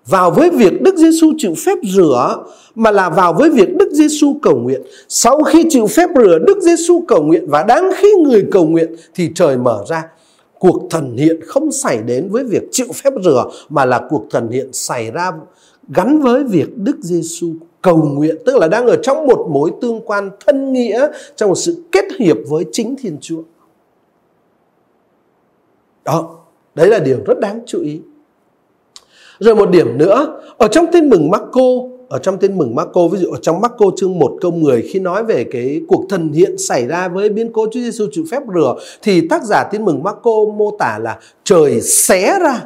vào 0.06 0.32
với 0.32 0.50
việc 0.50 0.82
Đức 0.82 0.96
Giêsu 0.98 1.34
chịu 1.38 1.53
phép 1.65 1.77
rửa 1.84 2.44
mà 2.75 2.91
là 2.91 3.10
vào 3.10 3.34
với 3.34 3.50
việc 3.50 3.75
Đức 3.75 3.89
Giêsu 3.91 4.39
cầu 4.41 4.56
nguyện. 4.56 4.82
Sau 5.10 5.44
khi 5.44 5.65
chịu 5.70 5.88
phép 5.88 6.10
rửa, 6.15 6.39
Đức 6.48 6.58
Giêsu 6.62 7.03
cầu 7.08 7.24
nguyện 7.24 7.46
và 7.50 7.63
đang 7.63 7.89
khi 7.98 8.13
người 8.24 8.46
cầu 8.51 8.65
nguyện 8.65 8.96
thì 9.13 9.32
trời 9.36 9.58
mở 9.58 9.84
ra 9.89 10.03
cuộc 10.60 10.88
thần 10.89 11.18
hiện 11.18 11.39
không 11.46 11.72
xảy 11.72 12.04
đến 12.04 12.30
với 12.32 12.44
việc 12.44 12.63
chịu 12.72 12.88
phép 12.94 13.13
rửa 13.24 13.46
mà 13.70 13.86
là 13.86 14.01
cuộc 14.10 14.25
thần 14.30 14.50
hiện 14.50 14.74
xảy 14.74 15.12
ra 15.12 15.32
gắn 15.88 16.22
với 16.22 16.44
việc 16.44 16.78
Đức 16.78 16.98
Giêsu 17.01 17.54
cầu 17.82 17.98
nguyện 17.98 18.36
tức 18.46 18.58
là 18.58 18.68
đang 18.68 18.88
ở 18.88 18.96
trong 19.04 19.28
một 19.28 19.48
mối 19.51 19.72
tương 19.82 20.01
quan 20.01 20.30
thân 20.46 20.74
nghĩa 20.74 21.08
trong 21.36 21.50
một 21.50 21.56
sự 21.56 21.84
kết 21.92 22.06
hiệp 22.20 22.38
với 22.50 22.66
chính 22.72 22.96
Thiên 23.00 23.18
Chúa. 23.22 23.42
Đó, 26.06 26.39
đấy 26.75 26.88
là 26.88 27.00
điều 27.00 27.18
rất 27.25 27.39
đáng 27.39 27.60
chú 27.66 27.82
ý. 27.82 28.01
Rồi 29.39 29.56
một 29.56 29.70
điểm 29.70 29.98
nữa, 29.98 30.42
ở 30.58 30.68
trong 30.68 30.86
tin 30.92 31.10
mừng 31.10 31.30
Marco 31.30 31.99
ở 32.10 32.20
trong 32.20 32.38
tin 32.38 32.58
mừng 32.58 32.75
Marco 32.75 33.08
ví 33.08 33.20
dụ 33.20 33.32
ở 33.32 33.38
trong 33.42 33.62
Marco 33.62 33.86
chương 33.98 34.20
1 34.20 34.38
câu 34.42 34.51
10 34.51 34.82
khi 34.82 35.00
nói 35.00 35.24
về 35.24 35.44
cái 35.51 35.82
cuộc 35.88 36.06
thần 36.10 36.32
hiện 36.32 36.58
xảy 36.58 36.88
ra 36.88 37.08
với 37.08 37.30
biến 37.30 37.54
cố 37.54 37.66
Chúa 37.66 37.80
Giêsu 37.80 38.06
chịu 38.12 38.25
phép 38.32 38.44
rửa, 38.56 38.75
thì 39.01 39.28
tác 39.28 39.44
giả 39.44 39.63
tin 39.72 39.86
mừng 39.86 40.04
Marco 40.04 40.32
mô 40.58 40.78
tả 40.80 41.00
là 41.01 41.20
trời 41.44 41.82
xé 41.82 42.39
ra. 42.39 42.63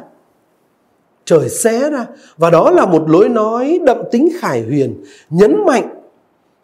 Trời 1.24 1.48
xé 1.48 1.90
ra. 1.90 2.06
Và 2.36 2.50
đó 2.50 2.70
là 2.70 2.86
một 2.86 3.10
lối 3.10 3.28
nói 3.28 3.80
đậm 3.86 3.98
tính 4.10 4.28
khải 4.40 4.62
huyền, 4.62 5.04
nhấn 5.30 5.56
mạnh 5.66 5.88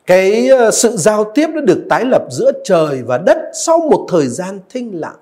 cái 0.07 0.49
ờ, 0.49 0.71
sự 0.71 0.97
giao 0.97 1.33
tiếp 1.35 1.47
đã 1.55 1.61
được 1.61 1.87
tái 1.91 2.05
lập 2.05 2.23
giữa 2.31 2.53
trời 2.65 3.03
và 3.07 3.19
đất 3.19 3.39
sau 3.65 3.79
một 3.79 4.07
thời 4.11 4.27
gian 4.27 4.59
thinh 4.69 5.01
lặng. 5.01 5.17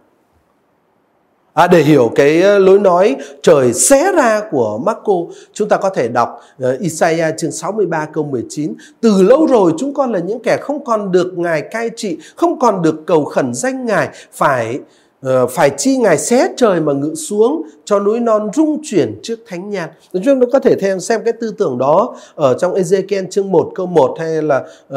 À, 1.58 1.66
để 1.66 1.82
hiểu 1.82 2.12
cái 2.14 2.42
ờ, 2.42 2.58
lối 2.58 2.78
nói 2.78 3.16
trời 3.42 3.72
xé 3.72 4.12
ra 4.12 4.42
của 4.50 4.80
Marco, 4.86 5.12
chúng 5.52 5.68
ta 5.68 5.76
có 5.76 5.90
thể 5.90 6.08
đọc 6.08 6.40
uh, 6.68 6.80
Isaiah 6.80 7.34
chương 7.38 7.52
63 7.52 8.06
câu 8.12 8.24
19. 8.24 8.74
Từ 9.00 9.22
lâu 9.22 9.46
rồi 9.46 9.72
chúng 9.78 9.94
con 9.94 10.12
là 10.12 10.18
những 10.18 10.42
kẻ 10.42 10.56
không 10.60 10.84
còn 10.84 11.12
được 11.12 11.38
Ngài 11.38 11.62
cai 11.62 11.90
trị, 11.96 12.18
không 12.36 12.58
còn 12.58 12.82
được 12.82 12.94
cầu 13.06 13.24
khẩn 13.24 13.54
danh 13.54 13.86
Ngài, 13.86 14.08
phải 14.32 14.78
Ờ, 15.20 15.46
phải 15.46 15.70
chi 15.76 15.96
ngài 15.96 16.18
xé 16.18 16.48
trời 16.56 16.80
mà 16.80 16.92
ngự 16.92 17.14
xuống 17.14 17.62
cho 17.84 18.00
núi 18.00 18.20
non 18.20 18.50
rung 18.54 18.80
chuyển 18.82 19.20
trước 19.22 19.38
thánh 19.46 19.70
nhàn. 19.70 19.88
Chúng 20.12 20.40
ta 20.40 20.46
có 20.52 20.58
thể 20.58 20.74
thêm 20.74 21.00
xem 21.00 21.20
cái 21.24 21.32
tư 21.40 21.54
tưởng 21.58 21.78
đó 21.78 22.16
ở 22.34 22.54
trong 22.58 22.74
Ezekiel 22.74 23.26
chương 23.30 23.52
1 23.52 23.72
câu 23.74 23.86
1 23.86 24.16
hay 24.18 24.42
là 24.42 24.58
uh, 24.58 24.94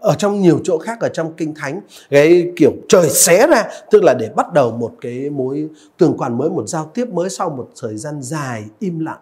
ở 0.00 0.14
trong 0.18 0.40
nhiều 0.40 0.60
chỗ 0.64 0.78
khác 0.78 1.00
ở 1.00 1.08
trong 1.08 1.32
kinh 1.36 1.54
thánh. 1.54 1.80
Cái 2.10 2.52
kiểu 2.56 2.70
trời 2.88 3.08
xé 3.08 3.46
ra 3.46 3.68
tức 3.90 4.04
là 4.04 4.14
để 4.14 4.30
bắt 4.36 4.52
đầu 4.52 4.70
một 4.70 4.92
cái 5.00 5.30
mối 5.30 5.68
tường 5.98 6.16
quản 6.18 6.38
mới, 6.38 6.50
một 6.50 6.68
giao 6.68 6.90
tiếp 6.94 7.08
mới 7.08 7.30
sau 7.30 7.50
một 7.50 7.68
thời 7.80 7.96
gian 7.96 8.22
dài 8.22 8.64
im 8.78 8.98
lặng. 8.98 9.20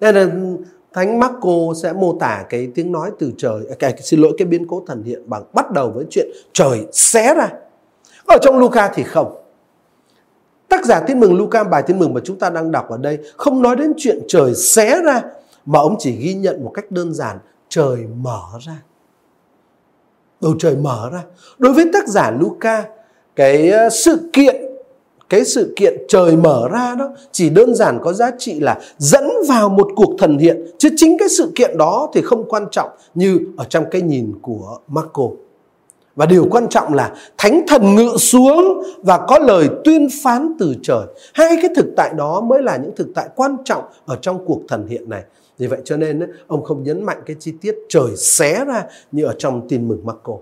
Đây 0.00 0.12
là 0.12 0.28
Thánh 0.92 1.18
Marco 1.18 1.74
sẽ 1.82 1.92
mô 1.92 2.16
tả 2.20 2.44
cái 2.48 2.68
tiếng 2.74 2.92
nói 2.92 3.10
từ 3.18 3.32
trời, 3.38 3.60
à, 3.70 3.76
cái, 3.78 3.94
xin 4.02 4.20
lỗi 4.20 4.32
cái 4.38 4.46
biến 4.46 4.66
cố 4.68 4.84
thần 4.86 5.02
hiện 5.02 5.22
bằng 5.26 5.42
bắt 5.52 5.72
đầu 5.72 5.90
với 5.90 6.04
chuyện 6.10 6.26
trời 6.52 6.80
xé 6.92 7.34
ra 7.34 7.48
ở 8.26 8.38
trong 8.42 8.58
Luca 8.58 8.92
thì 8.94 9.02
không. 9.02 9.36
Tác 10.68 10.84
giả 10.84 11.00
tin 11.00 11.20
mừng 11.20 11.38
Luca 11.38 11.64
bài 11.64 11.82
tin 11.86 11.98
mừng 11.98 12.14
mà 12.14 12.20
chúng 12.24 12.38
ta 12.38 12.50
đang 12.50 12.72
đọc 12.72 12.88
ở 12.88 12.96
đây 12.96 13.18
không 13.36 13.62
nói 13.62 13.76
đến 13.76 13.92
chuyện 13.96 14.18
trời 14.28 14.54
xé 14.54 15.02
ra 15.02 15.22
mà 15.66 15.78
ông 15.78 15.96
chỉ 15.98 16.16
ghi 16.16 16.34
nhận 16.34 16.64
một 16.64 16.70
cách 16.74 16.90
đơn 16.90 17.14
giản 17.14 17.38
trời 17.68 17.96
mở 18.16 18.42
ra. 18.60 18.82
Bầu 20.40 20.54
trời 20.58 20.76
mở 20.76 21.10
ra. 21.12 21.22
Đối 21.58 21.72
với 21.72 21.84
tác 21.92 22.08
giả 22.08 22.30
Luca, 22.40 22.84
cái 23.36 23.70
ờ, 23.70 23.90
sự 23.90 24.30
kiện 24.32 24.56
cái 25.28 25.44
sự 25.44 25.72
kiện 25.76 25.94
trời 26.08 26.36
mở 26.36 26.68
ra 26.72 26.94
đó 26.98 27.10
chỉ 27.32 27.50
đơn 27.50 27.74
giản 27.74 27.98
có 28.02 28.12
giá 28.12 28.30
trị 28.38 28.60
là 28.60 28.80
dẫn 28.98 29.30
vào 29.48 29.68
một 29.68 29.88
cuộc 29.96 30.14
thần 30.18 30.38
hiện 30.38 30.66
chứ 30.78 30.88
chính 30.96 31.18
cái 31.18 31.28
sự 31.28 31.52
kiện 31.54 31.78
đó 31.78 32.10
thì 32.14 32.22
không 32.22 32.48
quan 32.48 32.66
trọng 32.70 32.90
như 33.14 33.38
ở 33.56 33.64
trong 33.64 33.84
cái 33.90 34.02
nhìn 34.02 34.32
của 34.42 34.78
Marco. 34.88 35.22
Và 36.16 36.26
điều 36.26 36.46
quan 36.50 36.68
trọng 36.68 36.94
là 36.94 37.14
thánh 37.38 37.64
thần 37.68 37.94
ngự 37.94 38.16
xuống 38.18 38.82
và 39.02 39.26
có 39.28 39.38
lời 39.38 39.68
tuyên 39.84 40.08
phán 40.22 40.54
từ 40.58 40.74
trời. 40.82 41.06
Hai 41.34 41.56
cái 41.62 41.70
thực 41.76 41.86
tại 41.96 42.12
đó 42.16 42.40
mới 42.40 42.62
là 42.62 42.76
những 42.76 42.96
thực 42.96 43.08
tại 43.14 43.28
quan 43.36 43.56
trọng 43.64 43.84
ở 44.06 44.16
trong 44.16 44.46
cuộc 44.46 44.60
thần 44.68 44.86
hiện 44.86 45.08
này. 45.08 45.22
Vì 45.58 45.66
vậy 45.66 45.78
cho 45.84 45.96
nên 45.96 46.32
ông 46.46 46.64
không 46.64 46.82
nhấn 46.82 47.02
mạnh 47.04 47.18
cái 47.26 47.36
chi 47.40 47.52
tiết 47.60 47.74
trời 47.88 48.16
xé 48.16 48.64
ra 48.64 48.84
như 49.12 49.24
ở 49.24 49.34
trong 49.38 49.68
tin 49.68 49.88
mừng 49.88 50.06
Marco. 50.06 50.32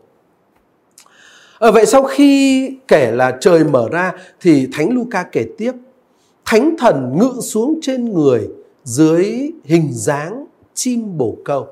Ở 1.58 1.72
vậy 1.72 1.86
sau 1.86 2.02
khi 2.02 2.70
kể 2.88 3.12
là 3.12 3.36
trời 3.40 3.64
mở 3.64 3.88
ra 3.92 4.12
thì 4.40 4.68
Thánh 4.72 4.90
Luca 4.90 5.22
kể 5.22 5.46
tiếp, 5.58 5.72
Thánh 6.44 6.74
thần 6.78 7.18
ngự 7.18 7.40
xuống 7.40 7.78
trên 7.82 8.12
người 8.12 8.48
dưới 8.84 9.50
hình 9.64 9.88
dáng 9.92 10.46
chim 10.74 11.18
bồ 11.18 11.36
câu. 11.44 11.66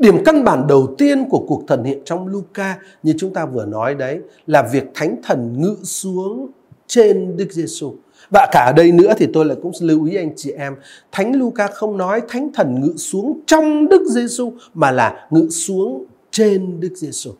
Điểm 0.00 0.24
căn 0.24 0.44
bản 0.44 0.66
đầu 0.66 0.94
tiên 0.98 1.28
của 1.30 1.38
cuộc 1.38 1.62
thần 1.66 1.84
hiện 1.84 1.98
trong 2.04 2.28
Luca 2.28 2.78
như 3.02 3.14
chúng 3.18 3.32
ta 3.32 3.46
vừa 3.46 3.64
nói 3.64 3.94
đấy 3.94 4.18
là 4.46 4.68
việc 4.72 4.84
Thánh 4.94 5.16
thần 5.22 5.62
ngự 5.62 5.76
xuống 5.82 6.48
trên 6.86 7.36
Đức 7.36 7.52
Giêsu. 7.52 7.94
Và 8.30 8.48
cả 8.52 8.64
ở 8.66 8.72
đây 8.76 8.92
nữa 8.92 9.12
thì 9.16 9.26
tôi 9.32 9.44
lại 9.44 9.56
cũng 9.62 9.72
lưu 9.80 10.04
ý 10.04 10.16
anh 10.16 10.32
chị 10.36 10.50
em, 10.50 10.74
Thánh 11.12 11.36
Luca 11.36 11.66
không 11.66 11.96
nói 11.96 12.22
Thánh 12.28 12.52
thần 12.52 12.80
ngự 12.80 12.92
xuống 12.96 13.40
trong 13.46 13.88
Đức 13.88 14.02
Giêsu 14.10 14.52
mà 14.74 14.90
là 14.90 15.26
ngự 15.30 15.48
xuống 15.50 16.04
trên 16.30 16.80
Đức 16.80 16.92
Giêsu. 16.96 17.30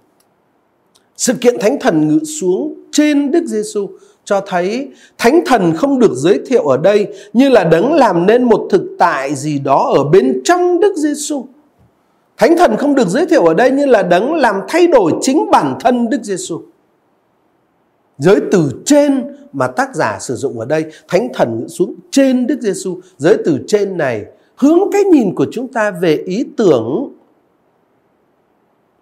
Sự 1.17 1.35
kiện 1.35 1.59
Thánh 1.61 1.77
Thần 1.81 2.09
ngự 2.09 2.25
xuống 2.25 2.75
trên 2.93 3.31
Đức 3.31 3.45
Giêsu 3.47 3.89
cho 4.25 4.41
thấy 4.47 4.89
Thánh 5.19 5.41
Thần 5.47 5.73
không 5.77 5.99
được 5.99 6.13
giới 6.15 6.41
thiệu 6.47 6.63
ở 6.63 6.77
đây 6.77 7.07
như 7.33 7.49
là 7.49 7.65
đấng 7.65 7.93
làm 7.93 8.27
nên 8.27 8.43
một 8.43 8.69
thực 8.71 8.83
tại 8.99 9.35
gì 9.35 9.59
đó 9.59 9.93
ở 9.97 10.05
bên 10.05 10.41
trong 10.45 10.81
Đức 10.81 10.97
Giêsu. 10.97 11.45
Thánh 12.41 12.57
Thần 12.57 12.77
không 12.77 12.95
được 12.95 13.09
giới 13.09 13.27
thiệu 13.27 13.45
ở 13.45 13.55
đây 13.55 13.71
như 13.71 13.87
là 13.87 14.03
đấng 14.03 14.35
làm 14.35 14.61
thay 14.69 14.87
đổi 14.87 15.13
chính 15.21 15.51
bản 15.51 15.79
thân 15.81 16.11
Đức 16.11 16.23
Giêsu. 16.23 16.63
Giới 18.19 18.41
từ 18.53 18.73
trên 18.85 19.37
mà 19.53 19.67
tác 19.67 19.95
giả 19.95 20.19
sử 20.21 20.35
dụng 20.35 20.59
ở 20.59 20.67
đây, 20.67 20.85
Thánh 21.09 21.29
Thần 21.35 21.61
ngự 21.61 21.69
xuống 21.69 21.95
trên 22.11 22.47
Đức 22.47 22.61
Giêsu. 22.61 23.01
Giới 23.17 23.37
từ 23.45 23.59
trên 23.67 23.97
này 23.97 24.25
hướng 24.57 24.79
cái 24.93 25.05
nhìn 25.05 25.35
của 25.35 25.47
chúng 25.53 25.73
ta 25.73 25.91
về 25.91 26.17
ý 26.17 26.45
tưởng 26.57 27.13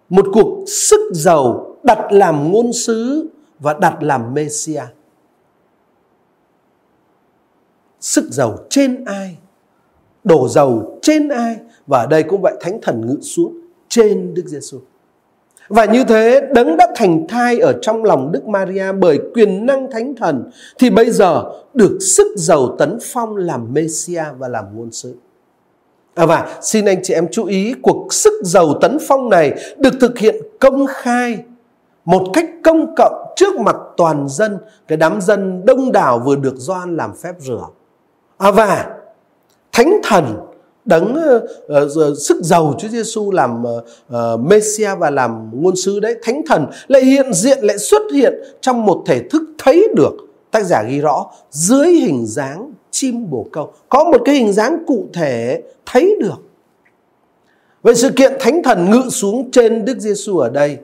một 0.09 0.25
cuộc 0.33 0.63
sức 0.67 1.11
giàu 1.13 1.75
đặt 1.83 2.11
làm 2.11 2.51
ngôn 2.51 2.73
sứ 2.73 3.29
và 3.59 3.73
đặt 3.73 4.03
làm 4.03 4.33
Messia. 4.33 4.83
Sức 7.99 8.25
giàu 8.31 8.57
trên 8.69 9.05
ai? 9.05 9.37
Đổ 10.23 10.47
dầu 10.47 10.99
trên 11.01 11.29
ai? 11.29 11.57
Và 11.87 11.99
ở 11.99 12.07
đây 12.07 12.23
cũng 12.23 12.41
vậy 12.41 12.53
Thánh 12.61 12.79
Thần 12.81 13.07
ngự 13.07 13.17
xuống 13.21 13.57
trên 13.89 14.33
Đức 14.33 14.43
Giêsu. 14.45 14.79
Và 15.67 15.85
như 15.85 16.03
thế, 16.03 16.41
đấng 16.53 16.77
đã 16.77 16.87
thành 16.95 17.27
thai 17.27 17.59
ở 17.59 17.73
trong 17.81 18.03
lòng 18.03 18.31
Đức 18.31 18.47
Maria 18.47 18.91
bởi 18.91 19.19
quyền 19.33 19.65
năng 19.65 19.91
Thánh 19.91 20.15
Thần, 20.15 20.49
thì 20.79 20.89
bây 20.89 21.11
giờ 21.11 21.43
được 21.73 21.97
sức 22.01 22.27
giàu 22.37 22.75
tấn 22.79 22.97
phong 23.01 23.37
làm 23.37 23.73
Messia 23.73 24.23
và 24.37 24.47
làm 24.47 24.65
ngôn 24.77 24.91
sứ. 24.91 25.15
À 26.15 26.25
và 26.25 26.57
xin 26.61 26.85
anh 26.85 26.99
chị 27.03 27.13
em 27.13 27.27
chú 27.31 27.45
ý, 27.45 27.73
cuộc 27.81 28.13
sức 28.13 28.33
giàu 28.43 28.73
tấn 28.81 28.97
phong 29.07 29.29
này 29.29 29.53
được 29.77 29.93
thực 30.01 30.17
hiện 30.17 30.35
công 30.59 30.85
khai 30.89 31.37
một 32.05 32.25
cách 32.33 32.49
công 32.63 32.95
cộng 32.95 33.33
trước 33.35 33.59
mặt 33.59 33.75
toàn 33.97 34.27
dân 34.29 34.57
cái 34.87 34.97
đám 34.97 35.21
dân 35.21 35.65
đông 35.65 35.91
đảo 35.91 36.21
vừa 36.25 36.35
được 36.35 36.55
doan 36.55 36.97
làm 36.97 37.15
phép 37.15 37.33
rửa. 37.39 37.67
À 38.37 38.51
và 38.51 38.98
thánh 39.71 39.99
thần 40.03 40.37
đấng 40.85 41.15
uh, 41.15 41.89
uh, 42.11 42.17
sức 42.17 42.37
giàu 42.41 42.75
Chúa 42.79 42.87
Giêsu 42.87 43.31
làm 43.31 43.63
ờ, 44.09 44.33
uh, 44.33 44.39
Messia 44.41 44.95
và 44.95 45.09
làm 45.09 45.49
ngôn 45.53 45.75
sứ 45.75 45.99
đấy. 45.99 46.15
Thánh 46.23 46.41
thần 46.47 46.65
lại 46.87 47.05
hiện 47.05 47.33
diện 47.33 47.57
lại 47.61 47.77
xuất 47.77 48.01
hiện 48.13 48.33
trong 48.61 48.85
một 48.85 49.03
thể 49.05 49.19
thức 49.19 49.43
thấy 49.57 49.87
được. 49.95 50.13
Tác 50.51 50.63
giả 50.63 50.83
ghi 50.83 50.99
rõ 50.99 51.25
dưới 51.51 51.87
hình 51.87 52.25
dáng 52.25 52.73
chim 52.91 53.29
bồ 53.29 53.45
câu. 53.51 53.73
Có 53.89 54.03
một 54.03 54.21
cái 54.25 54.35
hình 54.35 54.53
dáng 54.53 54.83
cụ 54.87 55.05
thể 55.13 55.61
thấy 55.85 56.15
được. 56.19 56.37
Vậy 57.81 57.95
sự 57.95 58.09
kiện 58.09 58.33
thánh 58.39 58.63
thần 58.63 58.91
ngự 58.91 59.09
xuống 59.09 59.51
trên 59.51 59.85
đức 59.85 59.99
giêsu 59.99 60.37
ở 60.37 60.49
đây 60.49 60.77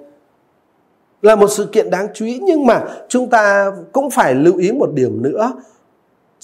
là 1.22 1.36
một 1.36 1.48
sự 1.52 1.66
kiện 1.66 1.90
đáng 1.90 2.08
chú 2.14 2.26
ý 2.26 2.40
nhưng 2.42 2.66
mà 2.66 2.84
chúng 3.10 3.30
ta 3.30 3.72
cũng 3.92 4.10
phải 4.10 4.36
lưu 4.36 4.58
ý 4.58 4.72
một 4.72 4.94
điểm 4.94 5.24
nữa 5.24 5.52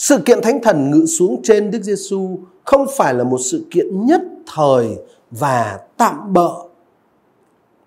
sự 0.02 0.18
kiện 0.26 0.42
thánh 0.42 0.62
thần 0.62 0.92
ngự 0.92 1.06
xuống 1.06 1.42
trên 1.44 1.72
đức 1.72 1.84
giêsu 1.84 2.40
không 2.64 2.86
phải 2.98 3.14
là 3.14 3.24
một 3.24 3.38
sự 3.38 3.66
kiện 3.72 4.06
nhất 4.06 4.22
thời 4.56 4.98
và 5.32 5.80
tạm 5.98 6.34
bợ 6.34 6.54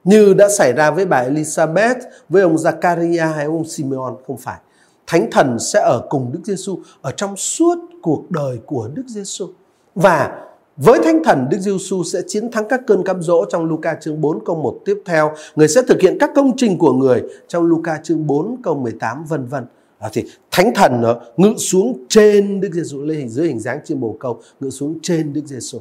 như 0.05 0.35
đã 0.35 0.49
xảy 0.49 0.73
ra 0.73 0.91
với 0.91 1.07
bà 1.07 1.25
Elizabeth, 1.25 1.95
với 2.29 2.43
ông 2.43 2.57
Zachariah 2.57 3.33
hay 3.33 3.45
ông 3.45 3.65
Simeon 3.65 4.17
không 4.27 4.37
phải. 4.37 4.59
Thánh 5.07 5.31
thần 5.31 5.59
sẽ 5.59 5.81
ở 5.81 6.07
cùng 6.11 6.31
Đức 6.33 6.41
Giêsu 6.45 6.79
ở 7.03 7.11
trong 7.11 7.37
suốt 7.37 7.79
cuộc 8.03 8.31
đời 8.31 8.59
của 8.67 8.89
Đức 8.95 9.05
Giêsu. 9.07 9.47
Và 9.95 10.45
với 10.77 10.99
Thánh 11.05 11.25
Thần, 11.25 11.47
Đức 11.51 11.59
Giêsu 11.59 12.05
sẽ 12.05 12.21
chiến 12.29 12.51
thắng 12.53 12.69
các 12.69 12.81
cơn 12.87 13.03
cám 13.05 13.23
dỗ 13.23 13.45
trong 13.45 13.65
Luca 13.65 13.97
chương 14.01 14.21
4 14.21 14.45
câu 14.45 14.57
1 14.57 14.79
tiếp 14.85 15.03
theo. 15.05 15.33
Người 15.57 15.69
sẽ 15.69 15.83
thực 15.83 16.01
hiện 16.01 16.17
các 16.21 16.31
công 16.35 16.57
trình 16.57 16.79
của 16.79 16.93
người 16.93 17.23
trong 17.49 17.65
Luca 17.65 18.01
chương 18.03 18.27
4 18.27 18.57
câu 18.63 18.75
18 18.75 19.25
vân 19.25 19.47
vân. 19.47 19.65
À, 20.05 20.11
thì 20.13 20.25
Thánh 20.51 20.75
Thần 20.75 21.01
nó 21.01 21.21
ngự 21.37 21.55
xuống 21.57 21.99
trên 22.09 22.61
Đức 22.61 22.69
Giêsu 22.73 23.03
lên 23.03 23.19
hình 23.19 23.29
dưới 23.29 23.47
hình 23.49 23.61
dáng 23.61 23.79
trên 23.85 24.01
bồ 24.01 24.17
câu, 24.21 24.41
ngự 24.61 24.71
xuống 24.71 24.99
trên 25.03 25.33
Đức 25.33 25.43
Giêsu. 25.45 25.79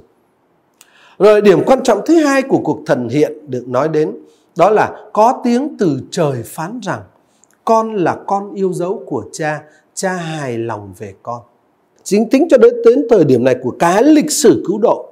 Rồi 1.19 1.41
điểm 1.41 1.63
quan 1.65 1.83
trọng 1.83 2.01
thứ 2.05 2.15
hai 2.15 2.41
của 2.41 2.59
cuộc 2.63 2.79
thần 2.85 3.09
hiện 3.09 3.33
được 3.47 3.67
nói 3.67 3.89
đến 3.89 4.11
đó 4.57 4.69
là 4.69 4.91
có 5.13 5.41
tiếng 5.43 5.75
từ 5.79 5.99
trời 6.11 6.43
phán 6.43 6.79
rằng 6.83 7.01
con 7.65 7.95
là 7.95 8.17
con 8.27 8.53
yêu 8.53 8.73
dấu 8.73 9.03
của 9.05 9.23
cha 9.31 9.63
cha 9.93 10.13
hài 10.13 10.57
lòng 10.57 10.93
về 10.97 11.13
con 11.23 11.41
chính 12.03 12.29
tính 12.29 12.47
cho 12.49 12.57
đến, 12.57 12.73
đến 12.85 13.05
thời 13.09 13.25
điểm 13.25 13.43
này 13.43 13.55
của 13.63 13.71
cả 13.79 14.01
lịch 14.01 14.31
sử 14.31 14.63
cứu 14.67 14.77
độ 14.77 15.09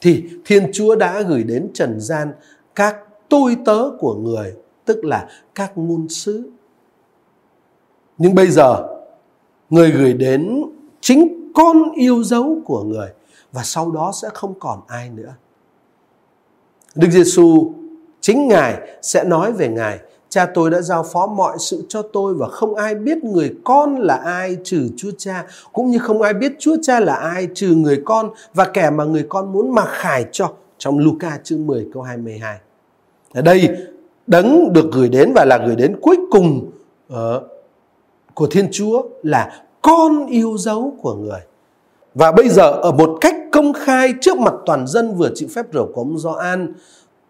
thì 0.00 0.24
thiên 0.44 0.70
chúa 0.72 0.96
đã 0.96 1.22
gửi 1.22 1.42
đến 1.42 1.68
trần 1.74 2.00
gian 2.00 2.32
các 2.74 2.96
tôi 3.28 3.56
tớ 3.64 3.90
của 3.98 4.14
người 4.14 4.52
tức 4.84 5.04
là 5.04 5.28
các 5.54 5.72
ngôn 5.78 6.08
sứ 6.08 6.50
nhưng 8.18 8.34
bây 8.34 8.50
giờ 8.50 8.88
người 9.70 9.90
gửi 9.90 10.12
đến 10.12 10.64
chính 11.00 11.50
con 11.54 11.92
yêu 11.94 12.22
dấu 12.22 12.58
của 12.64 12.82
người 12.82 13.08
và 13.52 13.62
sau 13.64 13.90
đó 13.90 14.12
sẽ 14.22 14.28
không 14.34 14.54
còn 14.58 14.80
ai 14.88 15.10
nữa 15.10 15.34
Đức 16.94 17.08
Giêsu 17.10 17.72
chính 18.20 18.48
Ngài 18.48 18.98
sẽ 19.02 19.24
nói 19.24 19.52
về 19.52 19.68
Ngài 19.68 19.98
Cha 20.34 20.46
tôi 20.54 20.70
đã 20.70 20.80
giao 20.80 21.02
phó 21.02 21.26
mọi 21.26 21.56
sự 21.58 21.84
cho 21.88 22.02
tôi 22.02 22.34
và 22.34 22.48
không 22.48 22.74
ai 22.74 22.94
biết 22.94 23.24
người 23.24 23.54
con 23.64 23.96
là 23.98 24.14
ai 24.14 24.56
trừ 24.64 24.88
Chúa 24.96 25.10
Cha, 25.18 25.44
cũng 25.72 25.90
như 25.90 25.98
không 25.98 26.22
ai 26.22 26.34
biết 26.34 26.52
Chúa 26.58 26.76
Cha 26.82 27.00
là 27.00 27.14
ai 27.14 27.48
trừ 27.54 27.74
người 27.74 28.02
con 28.04 28.30
và 28.54 28.64
kẻ 28.64 28.90
mà 28.90 29.04
người 29.04 29.26
con 29.28 29.52
muốn 29.52 29.74
mặc 29.74 29.88
khải 29.90 30.24
cho 30.32 30.52
trong 30.78 30.98
Luca 30.98 31.38
chương 31.44 31.66
10 31.66 31.88
câu 31.94 32.02
22. 32.02 32.58
Ở 33.34 33.42
đây 33.42 33.68
đấng 34.26 34.72
được 34.72 34.92
gửi 34.92 35.08
đến 35.08 35.32
và 35.34 35.44
là 35.44 35.58
gửi 35.66 35.76
đến 35.76 35.96
cuối 36.02 36.16
cùng 36.30 36.70
uh, 37.12 37.16
của 38.34 38.46
Thiên 38.46 38.68
Chúa 38.72 39.02
là 39.22 39.62
con 39.82 40.26
yêu 40.26 40.56
dấu 40.58 40.94
của 41.02 41.14
người. 41.14 41.40
Và 42.14 42.32
bây 42.32 42.48
giờ 42.48 42.70
ở 42.70 42.92
một 42.92 43.18
cách 43.20 43.36
công 43.52 43.72
khai 43.72 44.14
trước 44.20 44.38
mặt 44.38 44.54
toàn 44.66 44.86
dân 44.86 45.14
vừa 45.14 45.30
chịu 45.34 45.48
phép 45.54 45.66
rửa 45.72 45.86
của 45.94 46.00
ông 46.00 46.18
Gioan, 46.18 46.72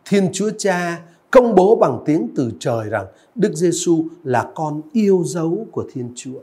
Thiên 0.04 0.28
Chúa 0.32 0.50
Cha 0.58 1.00
công 1.30 1.54
bố 1.54 1.76
bằng 1.76 1.98
tiếng 2.06 2.28
từ 2.36 2.50
trời 2.60 2.88
rằng 2.88 3.06
Đức 3.34 3.52
Giêsu 3.54 4.04
là 4.24 4.46
con 4.54 4.80
yêu 4.92 5.22
dấu 5.26 5.66
của 5.72 5.84
Thiên 5.92 6.12
Chúa. 6.16 6.40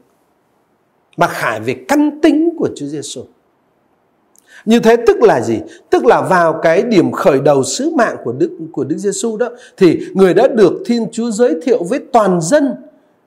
mà 1.18 1.28
khải 1.28 1.60
về 1.60 1.76
căn 1.88 2.20
tính 2.22 2.50
của 2.58 2.70
Chúa 2.76 2.86
Giêsu. 2.86 3.22
Như 4.66 4.80
thế 4.80 4.96
tức 5.08 5.18
là 5.22 5.42
gì? 5.42 5.60
Tức 5.90 6.06
là 6.06 6.22
vào 6.22 6.60
cái 6.62 6.82
điểm 6.82 7.12
khởi 7.12 7.40
đầu 7.40 7.64
sứ 7.64 7.90
mạng 7.90 8.18
của 8.24 8.32
Đức 8.32 8.58
của 8.72 8.84
Đức 8.84 8.98
Giêsu 8.98 9.38
đó 9.38 9.50
thì 9.78 10.00
người 10.14 10.34
đã 10.34 10.48
được 10.48 10.74
Thiên 10.86 11.06
Chúa 11.12 11.32
giới 11.32 11.56
thiệu 11.64 11.84
với 11.84 12.00
toàn 12.14 12.42
dân 12.42 12.76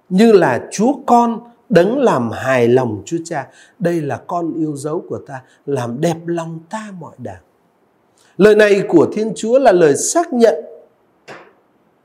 như 0.08 0.32
là 0.32 0.68
Chúa 0.72 0.92
con 1.06 1.40
đấng 1.68 1.98
làm 1.98 2.30
hài 2.30 2.68
lòng 2.68 3.02
Chúa 3.04 3.18
Cha. 3.24 3.46
Đây 3.78 4.00
là 4.00 4.20
con 4.26 4.54
yêu 4.54 4.76
dấu 4.76 5.04
của 5.08 5.18
ta, 5.26 5.42
làm 5.66 6.00
đẹp 6.00 6.16
lòng 6.26 6.60
ta 6.70 6.92
mọi 7.00 7.14
đảng. 7.18 7.42
Lời 8.36 8.54
này 8.54 8.82
của 8.88 9.06
Thiên 9.12 9.32
Chúa 9.36 9.58
là 9.58 9.72
lời 9.72 9.96
xác 9.96 10.32
nhận 10.32 10.54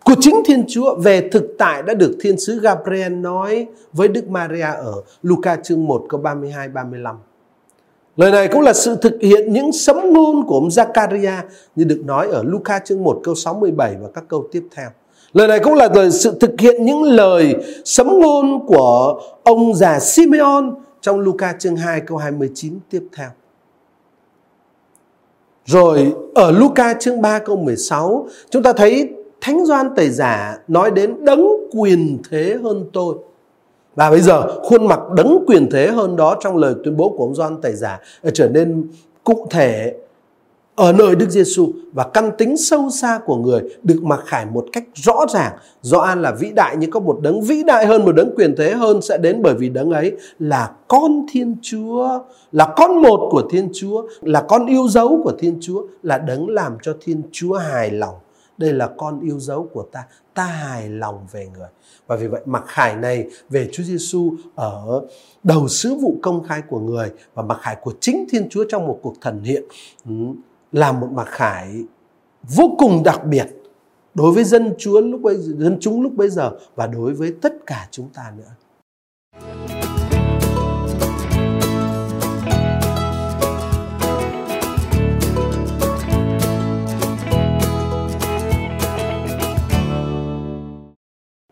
của 0.03 0.15
chính 0.19 0.41
Thiên 0.45 0.63
Chúa 0.67 0.95
về 0.95 1.29
thực 1.31 1.43
tại 1.57 1.83
đã 1.83 1.93
được 1.93 2.17
Thiên 2.19 2.39
sứ 2.39 2.59
Gabriel 2.59 3.13
nói 3.13 3.67
với 3.93 4.07
Đức 4.07 4.29
Maria 4.29 4.62
ở 4.62 4.93
Luca 5.21 5.55
chương 5.55 5.85
1 5.88 6.05
câu 6.09 6.21
32 6.21 6.69
35. 6.69 7.15
Lời 8.17 8.31
này 8.31 8.47
cũng 8.47 8.62
là 8.62 8.73
sự 8.73 8.95
thực 8.95 9.21
hiện 9.21 9.53
những 9.53 9.71
sấm 9.71 10.13
ngôn 10.13 10.47
của 10.47 10.55
ông 10.55 10.67
Zakaria 10.67 11.41
như 11.75 11.83
được 11.83 12.01
nói 12.05 12.27
ở 12.27 12.43
Luca 12.43 12.79
chương 12.79 13.03
1 13.03 13.19
câu 13.23 13.35
67 13.35 13.95
và 14.01 14.07
các 14.13 14.23
câu 14.27 14.47
tiếp 14.51 14.63
theo. 14.75 14.89
Lời 15.33 15.47
này 15.47 15.59
cũng 15.59 15.73
là 15.73 15.89
lời 15.95 16.11
sự 16.11 16.37
thực 16.39 16.59
hiện 16.59 16.85
những 16.85 17.03
lời 17.03 17.55
sấm 17.85 18.19
ngôn 18.19 18.67
của 18.67 19.21
ông 19.43 19.75
già 19.75 19.99
Simeon 19.99 20.71
trong 21.01 21.19
Luca 21.19 21.53
chương 21.59 21.75
2 21.75 22.01
câu 22.01 22.17
29 22.17 22.79
tiếp 22.89 23.03
theo. 23.15 23.29
Rồi 25.65 26.13
ở 26.35 26.51
Luca 26.51 26.93
chương 26.93 27.21
3 27.21 27.39
câu 27.39 27.55
16 27.57 28.27
chúng 28.49 28.63
ta 28.63 28.73
thấy 28.73 29.09
Thánh 29.41 29.65
Doan 29.65 29.95
Tẩy 29.95 30.09
Giả 30.09 30.57
nói 30.67 30.91
đến 30.91 31.25
đấng 31.25 31.47
quyền 31.71 32.17
thế 32.29 32.57
hơn 32.63 32.85
tôi. 32.93 33.15
Và 33.95 34.09
bây 34.09 34.21
giờ 34.21 34.59
khuôn 34.63 34.87
mặt 34.87 34.99
đấng 35.15 35.43
quyền 35.47 35.69
thế 35.71 35.87
hơn 35.87 36.15
đó 36.15 36.37
trong 36.41 36.57
lời 36.57 36.73
tuyên 36.83 36.97
bố 36.97 37.09
của 37.09 37.23
ông 37.23 37.35
Doan 37.35 37.61
Tẩy 37.61 37.73
Giả 37.73 37.99
ờ, 38.23 38.31
trở 38.33 38.49
nên 38.49 38.87
cụ 39.23 39.47
thể 39.49 39.93
ở 40.79 40.93
nơi 40.93 41.15
Đức 41.15 41.29
Giêsu 41.29 41.71
và 41.93 42.03
căn 42.13 42.31
tính 42.37 42.57
sâu 42.57 42.89
xa 42.89 43.19
của 43.25 43.35
người 43.35 43.61
được 43.83 44.03
mặc 44.03 44.19
khải 44.25 44.45
một 44.45 44.65
cách 44.73 44.83
rõ 44.93 45.25
ràng. 45.29 45.57
Gioan 45.81 46.21
là 46.21 46.31
vĩ 46.31 46.51
đại 46.51 46.75
nhưng 46.79 46.91
có 46.91 46.99
một 46.99 47.19
đấng 47.21 47.41
vĩ 47.41 47.63
đại 47.63 47.85
hơn, 47.85 48.05
một 48.05 48.11
đấng 48.11 48.35
quyền 48.35 48.55
thế 48.57 48.71
hơn 48.71 49.01
sẽ 49.01 49.17
đến 49.17 49.41
bởi 49.41 49.53
vì 49.53 49.69
đấng 49.69 49.91
ấy 49.91 50.17
là 50.39 50.71
con 50.87 51.25
Thiên 51.31 51.55
Chúa, 51.61 52.19
là 52.51 52.73
con 52.77 53.01
một 53.01 53.29
của 53.31 53.43
Thiên 53.51 53.69
Chúa, 53.73 54.07
là 54.21 54.41
con 54.41 54.65
yêu 54.65 54.87
dấu 54.87 55.21
của 55.23 55.33
Thiên 55.39 55.57
Chúa, 55.61 55.83
là 56.03 56.17
đấng 56.17 56.49
làm 56.49 56.77
cho 56.81 56.95
Thiên 57.01 57.21
Chúa 57.31 57.53
hài 57.53 57.91
lòng. 57.91 58.15
Đây 58.57 58.73
là 58.73 58.89
con 58.97 59.19
yêu 59.21 59.39
dấu 59.39 59.69
của 59.73 59.83
ta, 59.91 60.03
ta 60.33 60.43
hài 60.43 60.89
lòng 60.89 61.27
về 61.31 61.47
người. 61.57 61.69
Và 62.07 62.15
vì 62.15 62.27
vậy 62.27 62.41
mặc 62.45 62.63
khải 62.67 62.95
này 62.95 63.25
về 63.49 63.69
Chúa 63.71 63.83
Giêsu 63.83 64.33
ở 64.55 65.01
đầu 65.43 65.67
sứ 65.67 65.95
vụ 65.95 66.15
công 66.21 66.43
khai 66.43 66.61
của 66.69 66.79
người 66.79 67.11
và 67.33 67.43
mặc 67.43 67.57
khải 67.61 67.75
của 67.81 67.93
chính 67.99 68.25
Thiên 68.31 68.49
Chúa 68.49 68.63
trong 68.69 68.87
một 68.87 68.99
cuộc 69.01 69.13
thần 69.21 69.43
hiện 69.43 69.63
ừ 70.05 70.13
là 70.71 70.91
một 70.91 71.08
mặc 71.12 71.27
khải 71.27 71.84
vô 72.55 72.75
cùng 72.77 73.03
đặc 73.03 73.25
biệt 73.25 73.47
đối 74.13 74.32
với 74.32 74.43
dân 74.43 74.73
chúa 74.77 75.01
lúc 75.01 75.21
bây 75.21 75.36
giờ, 75.36 75.53
dân 75.58 75.77
chúng 75.82 76.01
lúc 76.01 76.13
bây 76.15 76.29
giờ 76.29 76.51
và 76.75 76.88
đối 76.88 77.13
với 77.13 77.34
tất 77.41 77.53
cả 77.65 77.88
chúng 77.91 78.10
ta 78.13 78.34
nữa. 78.38 78.51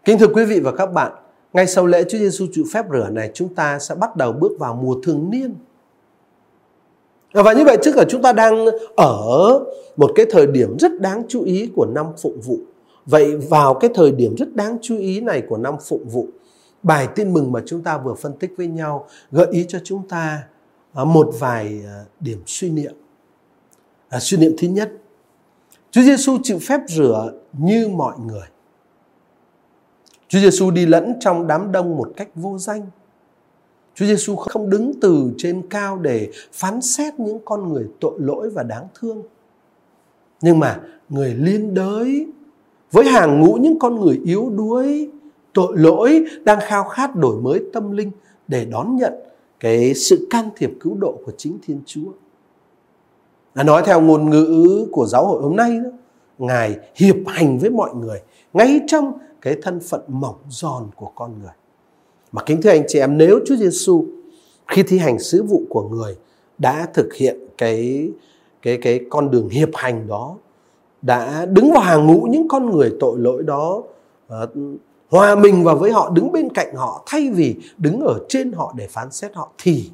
Kính 0.05 0.19
thưa 0.19 0.27
quý 0.27 0.45
vị 0.45 0.59
và 0.59 0.71
các 0.71 0.85
bạn, 0.85 1.11
ngay 1.53 1.67
sau 1.67 1.85
lễ 1.85 2.03
Chúa 2.03 2.17
Giêsu 2.17 2.45
chịu 2.51 2.65
phép 2.73 2.85
rửa 2.91 3.09
này, 3.09 3.31
chúng 3.33 3.55
ta 3.55 3.79
sẽ 3.79 3.95
bắt 3.95 4.15
đầu 4.15 4.33
bước 4.33 4.51
vào 4.59 4.73
mùa 4.75 4.95
thường 5.03 5.29
niên. 5.29 5.55
Và 7.33 7.53
như 7.53 7.65
vậy 7.65 7.77
tức 7.83 7.95
là 7.95 8.05
chúng 8.09 8.21
ta 8.21 8.33
đang 8.33 8.65
ở 8.95 9.19
một 9.97 10.11
cái 10.15 10.25
thời 10.29 10.47
điểm 10.47 10.77
rất 10.79 11.01
đáng 11.01 11.23
chú 11.27 11.43
ý 11.43 11.69
của 11.75 11.85
năm 11.85 12.05
phụng 12.21 12.41
vụ. 12.41 12.57
Vậy 13.05 13.37
vào 13.37 13.73
cái 13.73 13.89
thời 13.93 14.11
điểm 14.11 14.35
rất 14.37 14.55
đáng 14.55 14.77
chú 14.81 14.97
ý 14.97 15.21
này 15.21 15.41
của 15.49 15.57
năm 15.57 15.75
phụng 15.87 16.09
vụ, 16.09 16.27
bài 16.83 17.07
tin 17.15 17.33
mừng 17.33 17.51
mà 17.51 17.61
chúng 17.65 17.83
ta 17.83 17.97
vừa 17.97 18.13
phân 18.13 18.33
tích 18.33 18.53
với 18.57 18.67
nhau 18.67 19.07
gợi 19.31 19.47
ý 19.51 19.65
cho 19.67 19.79
chúng 19.83 20.07
ta 20.07 20.43
à, 20.93 21.03
một 21.03 21.29
vài 21.39 21.81
à, 21.85 22.05
điểm 22.19 22.41
suy 22.45 22.69
niệm. 22.69 22.93
À, 24.09 24.19
suy 24.19 24.37
niệm 24.37 24.55
thứ 24.57 24.67
nhất, 24.67 24.91
Chúa 25.91 26.01
Giêsu 26.01 26.37
chịu 26.43 26.59
phép 26.61 26.79
rửa 26.87 27.31
như 27.53 27.87
mọi 27.87 28.15
người. 28.25 28.47
Chúa 30.27 30.39
Giêsu 30.39 30.71
đi 30.71 30.85
lẫn 30.85 31.13
trong 31.19 31.47
đám 31.47 31.71
đông 31.71 31.97
một 31.97 32.11
cách 32.15 32.29
vô 32.35 32.57
danh. 32.57 32.85
Chúa 33.97 34.05
Giêsu 34.05 34.35
không 34.35 34.69
đứng 34.69 34.91
từ 35.01 35.31
trên 35.37 35.61
cao 35.69 35.97
để 35.97 36.29
phán 36.53 36.81
xét 36.81 37.19
những 37.19 37.39
con 37.45 37.73
người 37.73 37.87
tội 37.99 38.13
lỗi 38.17 38.49
và 38.49 38.63
đáng 38.63 38.87
thương. 38.99 39.23
Nhưng 40.41 40.59
mà 40.59 40.79
người 41.09 41.33
liên 41.33 41.73
đới 41.73 42.27
với 42.91 43.05
hàng 43.05 43.41
ngũ 43.41 43.53
những 43.53 43.79
con 43.79 44.01
người 44.01 44.21
yếu 44.25 44.49
đuối, 44.49 45.09
tội 45.53 45.73
lỗi 45.77 46.25
đang 46.43 46.59
khao 46.61 46.83
khát 46.83 47.15
đổi 47.15 47.41
mới 47.41 47.63
tâm 47.73 47.91
linh 47.91 48.11
để 48.47 48.65
đón 48.65 48.95
nhận 48.95 49.13
cái 49.59 49.93
sự 49.93 50.27
can 50.29 50.49
thiệp 50.55 50.71
cứu 50.79 50.95
độ 50.95 51.19
của 51.25 51.31
chính 51.37 51.57
Thiên 51.63 51.81
Chúa. 51.85 52.11
À, 53.53 53.63
nói 53.63 53.83
theo 53.85 54.01
ngôn 54.01 54.29
ngữ 54.29 54.87
của 54.91 55.05
giáo 55.05 55.25
hội 55.25 55.41
hôm 55.41 55.55
nay 55.55 55.79
đó, 55.83 55.89
Ngài 56.37 56.77
hiệp 56.95 57.15
hành 57.27 57.59
với 57.59 57.69
mọi 57.69 57.95
người 57.95 58.21
ngay 58.53 58.79
trong 58.87 59.13
cái 59.41 59.55
thân 59.61 59.79
phận 59.79 60.01
mỏng 60.07 60.37
giòn 60.49 60.83
của 60.95 61.11
con 61.15 61.39
người. 61.41 61.53
Mà 62.37 62.43
kính 62.45 62.61
thưa 62.61 62.69
anh 62.69 62.83
chị 62.87 62.99
em, 62.99 63.17
nếu 63.17 63.39
Chúa 63.45 63.55
Giêsu 63.55 64.05
khi 64.67 64.83
thi 64.83 64.97
hành 64.97 65.19
sứ 65.19 65.43
vụ 65.43 65.61
của 65.69 65.89
người 65.89 66.15
đã 66.57 66.87
thực 66.93 67.13
hiện 67.13 67.37
cái 67.57 68.09
cái 68.61 68.77
cái 68.77 68.99
con 69.09 69.31
đường 69.31 69.49
hiệp 69.49 69.69
hành 69.73 70.07
đó, 70.07 70.37
đã 71.01 71.45
đứng 71.45 71.71
vào 71.71 71.81
hàng 71.81 72.07
ngũ 72.07 72.27
những 72.31 72.47
con 72.47 72.69
người 72.69 72.93
tội 72.99 73.19
lỗi 73.19 73.43
đó, 73.43 73.83
ờ, 74.27 74.47
hòa 75.09 75.35
mình 75.35 75.63
vào 75.63 75.75
với 75.75 75.91
họ, 75.91 76.09
đứng 76.09 76.31
bên 76.31 76.49
cạnh 76.53 76.75
họ 76.75 77.03
thay 77.05 77.29
vì 77.29 77.55
đứng 77.77 77.99
ở 77.99 78.19
trên 78.29 78.51
họ 78.51 78.73
để 78.77 78.87
phán 78.87 79.11
xét 79.11 79.33
họ 79.33 79.51
thì 79.57 79.89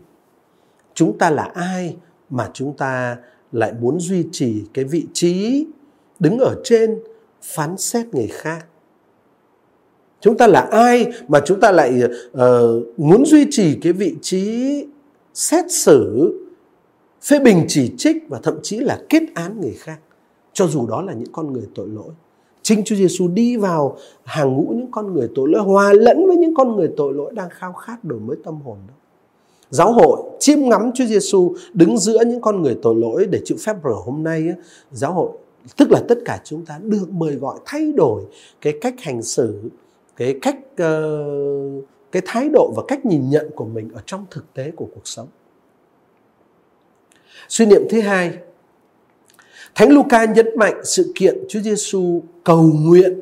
chúng 0.94 1.18
ta 1.18 1.30
là 1.30 1.44
ai 1.54 1.96
mà 2.30 2.50
chúng 2.54 2.78
ta 2.78 3.18
lại 3.52 3.74
muốn 3.82 4.00
duy 4.00 4.26
trì 4.32 4.64
cái 4.74 4.86
vị 4.86 5.06
trí 5.14 5.68
đứng 6.20 6.38
ở 6.38 6.56
trên 6.64 7.00
phán 7.42 7.78
xét 7.78 8.08
người 8.08 8.28
khác? 8.28 8.66
Chúng 10.24 10.38
ta 10.38 10.48
là 10.48 10.62
ai 10.62 11.08
mà 11.28 11.42
chúng 11.46 11.60
ta 11.60 11.72
lại 11.72 12.02
uh, 12.32 12.40
muốn 13.00 13.26
duy 13.26 13.46
trì 13.52 13.76
cái 13.82 13.94
vị 13.94 14.16
trí 14.22 14.86
xét 15.34 15.66
xử 15.72 16.34
phê 17.22 17.40
bình 17.40 17.66
chỉ 17.68 17.92
trích 17.98 18.18
và 18.30 18.40
thậm 18.44 18.60
chí 18.64 18.80
là 18.80 19.02
kết 19.10 19.24
án 19.34 19.62
người 19.62 19.74
khác 19.78 20.00
cho 20.54 20.68
dù 20.68 20.88
đó 20.88 21.02
là 21.02 21.14
những 21.14 21.32
con 21.32 21.54
người 21.54 21.68
tội 21.76 21.88
lỗi. 21.90 22.10
Chính 22.62 22.84
Chúa 22.84 22.96
Giêsu 22.96 23.28
đi 23.28 23.58
vào 23.58 23.98
hàng 24.24 24.54
ngũ 24.54 24.74
những 24.76 24.92
con 24.92 25.14
người 25.14 25.30
tội 25.36 25.50
lỗi 25.50 25.62
hòa 25.62 25.94
lẫn 25.94 26.28
với 26.28 26.38
những 26.38 26.56
con 26.56 26.76
người 26.76 26.90
tội 26.98 27.14
lỗi 27.14 27.32
đang 27.36 27.50
khao 27.50 27.74
khát 27.74 28.04
đổi 28.04 28.20
mới 28.20 28.38
tâm 28.44 28.62
hồn 28.62 28.78
đó. 28.88 28.94
Giáo 29.70 29.94
hội 29.94 30.22
chiêm 30.40 30.60
ngắm 30.70 30.92
Chúa 30.96 31.06
Giêsu 31.06 31.56
đứng 31.74 31.98
giữa 31.98 32.24
những 32.26 32.42
con 32.42 32.62
người 32.62 32.78
tội 32.82 32.96
lỗi 32.96 33.28
để 33.30 33.42
chịu 33.46 33.58
phép 33.66 33.76
rửa 33.84 34.02
hôm 34.06 34.24
nay 34.24 34.48
giáo 34.92 35.14
hội 35.14 35.30
tức 35.78 35.92
là 35.92 36.02
tất 36.08 36.18
cả 36.26 36.42
chúng 36.44 36.66
ta 36.66 36.80
được 36.84 37.10
mời 37.10 37.36
gọi 37.36 37.60
thay 37.66 37.92
đổi 37.92 38.24
cái 38.62 38.74
cách 38.82 38.96
hành 39.00 39.22
xử 39.22 39.70
cái 40.16 40.40
cách 40.42 40.58
uh, 40.84 41.86
cái 42.12 42.22
thái 42.26 42.50
độ 42.54 42.74
và 42.76 42.84
cách 42.88 43.06
nhìn 43.06 43.30
nhận 43.30 43.50
của 43.56 43.66
mình 43.66 43.90
ở 43.94 44.02
trong 44.06 44.26
thực 44.32 44.54
tế 44.54 44.72
của 44.72 44.88
cuộc 44.96 45.08
sống 45.08 45.28
suy 47.48 47.66
niệm 47.66 47.82
thứ 47.90 48.02
hai 48.02 48.38
Thánh 49.76 49.90
Luca 49.90 50.26
nhấn 50.26 50.48
mạnh 50.56 50.82
sự 50.84 51.12
kiện 51.16 51.38
Chúa 51.50 51.60
Giêsu 51.60 52.22
cầu 52.44 52.72
nguyện 52.74 53.20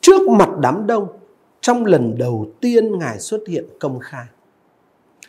trước 0.00 0.28
mặt 0.28 0.50
đám 0.60 0.86
đông 0.86 1.08
trong 1.60 1.84
lần 1.84 2.18
đầu 2.18 2.46
tiên 2.60 2.98
Ngài 2.98 3.20
xuất 3.20 3.40
hiện 3.48 3.64
công 3.78 3.98
khai. 3.98 4.26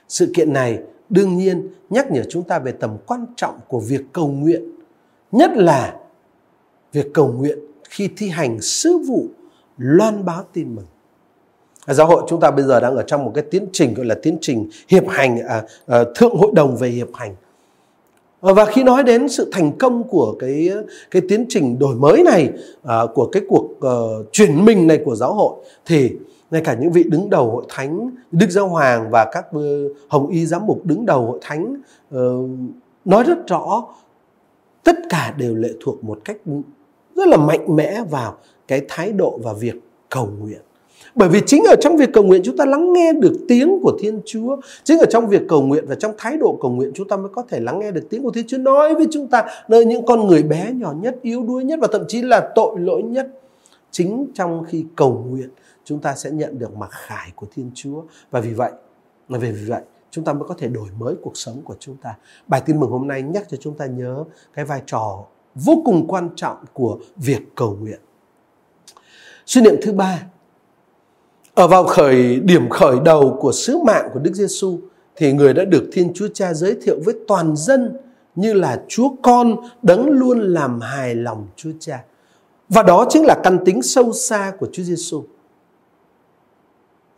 Sự 0.08 0.32
kiện 0.36 0.54
này 0.54 0.80
đương 1.10 1.38
nhiên 1.38 1.68
nhắc 1.90 2.12
nhở 2.12 2.24
chúng 2.30 2.44
ta 2.44 2.60
về 2.60 2.72
tầm 2.72 2.98
quan 3.08 3.26
trọng 3.36 3.60
của 3.68 3.80
việc 3.80 4.02
cầu 4.14 4.28
nguyện, 4.28 4.72
nhất 5.32 5.52
là 5.56 6.00
việc 6.94 7.08
cầu 7.14 7.32
nguyện 7.32 7.60
khi 7.90 8.10
thi 8.18 8.30
hành 8.30 8.62
sứ 8.62 8.98
vụ 8.98 9.26
loan 9.82 10.26
báo 10.26 10.44
tin 10.54 10.76
mừng. 10.76 10.86
Giáo 11.88 12.08
hội 12.08 12.24
chúng 12.28 12.40
ta 12.40 12.52
bây 12.52 12.66
giờ 12.66 12.80
đang 12.80 12.96
ở 12.96 13.04
trong 13.08 13.26
một 13.26 13.32
cái 13.36 13.44
tiến 13.52 13.68
trình 13.74 13.94
gọi 13.94 14.06
là 14.06 14.16
tiến 14.22 14.38
trình 14.42 14.70
hiệp 14.88 15.08
hành 15.08 15.40
à, 15.48 15.64
à, 15.88 16.04
thượng 16.16 16.36
hội 16.36 16.52
đồng 16.54 16.78
về 16.78 16.90
hiệp 16.90 17.14
hành. 17.14 17.36
Và 18.42 18.66
khi 18.66 18.84
nói 18.84 19.04
đến 19.04 19.30
sự 19.30 19.50
thành 19.52 19.78
công 19.78 20.04
của 20.04 20.36
cái 20.40 20.70
cái 21.12 21.22
tiến 21.30 21.46
trình 21.50 21.80
đổi 21.80 21.96
mới 21.96 22.24
này 22.24 22.50
à, 22.84 23.00
của 23.14 23.30
cái 23.32 23.44
cuộc 23.50 23.66
uh, 23.72 24.28
chuyển 24.32 24.66
mình 24.66 24.88
này 24.88 25.00
của 25.06 25.16
giáo 25.16 25.34
hội 25.34 25.54
thì 25.86 26.12
ngay 26.52 26.62
cả 26.62 26.78
những 26.80 26.92
vị 26.92 27.04
đứng 27.04 27.30
đầu 27.30 27.52
hội 27.52 27.66
thánh 27.70 28.10
Đức 28.32 28.50
Giáo 28.50 28.68
Hoàng 28.68 29.10
và 29.12 29.26
các 29.32 29.46
uh, 29.58 29.64
hồng 30.10 30.28
y 30.28 30.46
giám 30.46 30.66
mục 30.66 30.86
đứng 30.86 31.06
đầu 31.06 31.26
hội 31.26 31.40
thánh 31.42 31.76
uh, 32.16 32.50
nói 33.06 33.24
rất 33.24 33.48
rõ 33.48 33.84
tất 34.84 34.96
cả 35.10 35.34
đều 35.38 35.56
lệ 35.56 35.70
thuộc 35.84 36.04
một 36.04 36.20
cách 36.26 36.38
rất 37.16 37.28
là 37.28 37.38
mạnh 37.38 37.76
mẽ 37.76 38.02
vào 38.10 38.38
cái 38.72 38.82
thái 38.88 39.12
độ 39.12 39.40
và 39.44 39.54
việc 39.54 39.76
cầu 40.10 40.30
nguyện. 40.40 40.62
Bởi 41.16 41.30
vì 41.30 41.42
chính 41.46 41.64
ở 41.64 41.76
trong 41.82 41.98
việc 41.98 42.10
cầu 42.14 42.24
nguyện 42.24 42.42
chúng 42.44 42.58
ta 42.58 42.66
lắng 42.66 42.94
nghe 42.94 43.14
được 43.14 43.34
tiếng 43.48 43.80
của 43.84 43.98
Thiên 44.00 44.22
Chúa. 44.26 44.58
Chính 44.84 45.00
ở 45.00 45.06
trong 45.10 45.28
việc 45.28 45.42
cầu 45.48 45.62
nguyện 45.62 45.86
và 45.88 45.96
trong 45.96 46.14
thái 46.18 46.38
độ 46.38 46.58
cầu 46.62 46.72
nguyện 46.72 46.92
chúng 46.96 47.08
ta 47.08 47.18
mới 47.18 47.30
có 47.36 47.44
thể 47.50 47.60
lắng 47.60 47.80
nghe 47.80 47.92
được 47.92 48.08
tiếng 48.10 48.24
của 48.24 48.32
Thiên 48.32 48.48
Chúa 48.48 48.58
nói 48.58 48.96
với 48.96 49.08
chúng 49.12 49.28
ta 49.28 49.46
nơi 49.68 49.86
những 49.86 50.06
con 50.06 50.28
người 50.28 50.44
bé 50.44 50.72
nhỏ 50.74 50.94
nhất, 51.02 51.16
yếu 51.22 51.44
đuối 51.44 51.64
nhất 51.64 51.80
và 51.82 51.88
thậm 51.92 52.02
chí 52.08 52.22
là 52.22 52.52
tội 52.56 52.80
lỗi 52.80 53.04
nhất. 53.04 53.28
Chính 53.92 54.28
trong 54.34 54.64
khi 54.68 54.86
cầu 54.96 55.26
nguyện 55.30 55.50
chúng 55.84 56.00
ta 56.00 56.16
sẽ 56.16 56.32
nhận 56.32 56.60
được 56.60 56.78
mặc 56.78 56.90
khải 56.92 57.32
của 57.36 57.48
Thiên 57.56 57.72
Chúa. 57.74 58.02
Và 58.32 58.40
vì 58.40 58.54
vậy, 58.54 58.72
là 59.30 59.40
vì 59.40 59.52
vậy 59.52 59.82
chúng 60.12 60.24
ta 60.24 60.34
mới 60.34 60.44
có 60.48 60.56
thể 60.58 60.68
đổi 60.68 60.88
mới 61.00 61.16
cuộc 61.22 61.38
sống 61.38 61.62
của 61.64 61.76
chúng 61.80 61.96
ta. 61.98 62.16
Bài 62.48 62.62
tin 62.66 62.80
mừng 62.80 62.92
hôm 62.92 63.08
nay 63.08 63.22
nhắc 63.22 63.44
cho 63.50 63.58
chúng 63.58 63.78
ta 63.78 63.86
nhớ 63.86 64.24
cái 64.54 64.66
vai 64.66 64.82
trò 64.86 65.26
vô 65.56 65.82
cùng 65.86 66.08
quan 66.08 66.30
trọng 66.36 66.58
của 66.74 66.98
việc 67.16 67.42
cầu 67.56 67.78
nguyện. 67.82 68.00
Suy 69.46 69.62
niệm 69.62 69.76
thứ 69.82 69.92
ba, 69.92 70.24
ở 71.54 71.68
vào 71.68 71.84
khởi 71.84 72.40
điểm 72.40 72.70
khởi 72.70 72.96
đầu 73.06 73.38
của 73.40 73.52
sứ 73.52 73.78
mạng 73.78 74.10
của 74.14 74.20
Đức 74.20 74.34
Giêsu 74.34 74.80
thì 75.16 75.34
người 75.34 75.54
đã 75.54 75.66
được 75.66 75.90
Thiên 75.92 76.14
Chúa 76.14 76.28
Cha 76.34 76.54
giới 76.54 76.76
thiệu 76.82 77.00
với 77.06 77.16
toàn 77.28 77.56
dân 77.56 77.98
như 78.36 78.54
là 78.54 78.82
Chúa 78.88 79.10
Con 79.22 79.56
đấng 79.82 80.10
luôn 80.10 80.40
làm 80.40 80.82
hài 80.82 81.16
lòng 81.16 81.48
Chúa 81.56 81.72
Cha. 81.80 82.04
Và 82.70 82.84
đó 82.84 83.06
chính 83.10 83.26
là 83.26 83.36
căn 83.44 83.66
tính 83.66 83.82
sâu 83.82 84.14
xa 84.14 84.54
của 84.60 84.68
Chúa 84.72 84.84
Giêsu. 84.84 85.24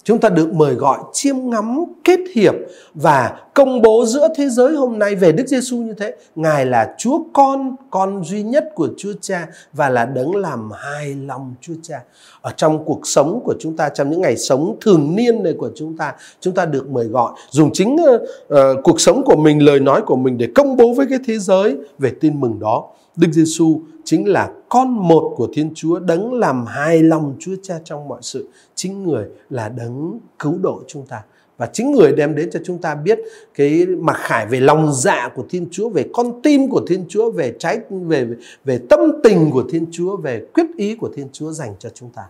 Chúng 0.03 0.19
ta 0.19 0.29
được 0.29 0.53
mời 0.53 0.73
gọi 0.73 0.99
chiêm 1.13 1.35
ngắm, 1.49 1.83
kết 2.03 2.19
hiệp 2.35 2.53
và 2.93 3.39
công 3.53 3.81
bố 3.81 4.05
giữa 4.05 4.27
thế 4.35 4.49
giới 4.49 4.75
hôm 4.75 4.99
nay 4.99 5.15
về 5.15 5.31
Đức 5.31 5.47
Giêsu 5.47 5.77
như 5.77 5.93
thế. 5.93 6.15
Ngài 6.35 6.65
là 6.65 6.95
Chúa 6.97 7.19
Con, 7.33 7.75
con 7.89 8.23
duy 8.23 8.43
nhất 8.43 8.65
của 8.75 8.87
Chúa 8.97 9.13
Cha 9.21 9.47
và 9.73 9.89
là 9.89 10.05
đấng 10.05 10.35
làm 10.35 10.71
hài 10.71 11.15
lòng 11.15 11.53
Chúa 11.61 11.73
Cha. 11.81 12.03
Ở 12.41 12.51
trong 12.57 12.85
cuộc 12.85 13.07
sống 13.07 13.41
của 13.45 13.53
chúng 13.59 13.77
ta, 13.77 13.89
trong 13.89 14.09
những 14.09 14.21
ngày 14.21 14.37
sống 14.37 14.77
thường 14.81 15.15
niên 15.15 15.43
này 15.43 15.53
của 15.57 15.69
chúng 15.75 15.97
ta, 15.97 16.13
chúng 16.39 16.53
ta 16.53 16.65
được 16.65 16.89
mời 16.89 17.05
gọi 17.05 17.31
dùng 17.49 17.69
chính 17.73 17.95
uh, 17.95 18.21
uh, 18.21 18.83
cuộc 18.83 19.01
sống 19.01 19.23
của 19.25 19.35
mình, 19.35 19.65
lời 19.65 19.79
nói 19.79 20.01
của 20.05 20.15
mình 20.15 20.37
để 20.37 20.47
công 20.55 20.77
bố 20.77 20.93
với 20.93 21.05
cái 21.09 21.19
thế 21.27 21.39
giới 21.39 21.77
về 21.99 22.11
tin 22.21 22.39
mừng 22.41 22.59
đó. 22.59 22.89
Đức 23.15 23.27
Giêsu 23.31 23.81
chính 24.03 24.27
là 24.27 24.51
con 24.69 25.07
một 25.07 25.33
của 25.37 25.47
Thiên 25.53 25.71
Chúa, 25.75 25.99
đấng 25.99 26.33
làm 26.33 26.65
hài 26.65 27.03
lòng 27.03 27.35
Chúa 27.39 27.55
Cha 27.63 27.79
trong 27.83 28.07
mọi 28.07 28.19
sự. 28.21 28.49
Chính 28.75 29.03
người 29.03 29.25
là 29.49 29.69
đấng 29.69 30.19
cứu 30.39 30.57
độ 30.61 30.83
chúng 30.87 31.05
ta 31.05 31.23
và 31.57 31.69
chính 31.73 31.91
người 31.91 32.11
đem 32.11 32.35
đến 32.35 32.49
cho 32.51 32.59
chúng 32.63 32.77
ta 32.77 32.95
biết 32.95 33.19
cái 33.55 33.85
mặc 33.85 34.15
khải 34.19 34.45
về 34.45 34.59
lòng 34.59 34.93
dạ 34.93 35.29
của 35.35 35.43
Thiên 35.49 35.67
Chúa, 35.71 35.89
về 35.89 36.05
con 36.13 36.41
tim 36.41 36.69
của 36.69 36.81
Thiên 36.87 37.05
Chúa, 37.07 37.31
về 37.31 37.53
trái 37.59 37.79
về 37.89 38.27
về 38.65 38.79
tâm 38.89 38.99
tình 39.23 39.49
của 39.51 39.63
Thiên 39.69 39.85
Chúa, 39.91 40.17
về 40.17 40.45
quyết 40.53 40.65
ý 40.77 40.95
của 40.95 41.09
Thiên 41.15 41.27
Chúa 41.31 41.51
dành 41.51 41.75
cho 41.79 41.89
chúng 41.89 42.09
ta. 42.09 42.23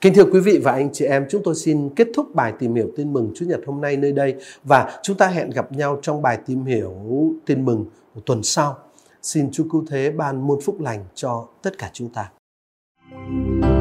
Kính 0.00 0.14
thưa 0.14 0.24
quý 0.24 0.40
vị 0.40 0.60
và 0.64 0.72
anh 0.72 0.92
chị 0.92 1.04
em, 1.04 1.26
chúng 1.30 1.42
tôi 1.44 1.54
xin 1.54 1.88
kết 1.96 2.08
thúc 2.14 2.34
bài 2.34 2.52
tìm 2.58 2.74
hiểu 2.74 2.90
tin 2.96 3.12
mừng 3.12 3.32
Chúa 3.34 3.46
Nhật 3.46 3.60
hôm 3.66 3.80
nay 3.80 3.96
nơi 3.96 4.12
đây 4.12 4.34
và 4.64 5.00
chúng 5.02 5.16
ta 5.16 5.26
hẹn 5.26 5.50
gặp 5.50 5.72
nhau 5.72 5.98
trong 6.02 6.22
bài 6.22 6.38
tìm 6.46 6.64
hiểu 6.64 6.92
tin 7.46 7.64
mừng 7.64 7.84
của 8.14 8.20
tuần 8.26 8.42
sau. 8.42 8.78
Xin 9.26 9.50
Chúa 9.52 9.64
Cứu 9.70 9.84
Thế 9.90 10.10
ban 10.10 10.46
muôn 10.46 10.60
phúc 10.60 10.80
lành 10.80 11.04
cho 11.14 11.48
tất 11.62 11.78
cả 11.78 11.90
chúng 11.92 12.08
ta. 12.08 12.30
thank 13.10 13.64
you 13.64 13.75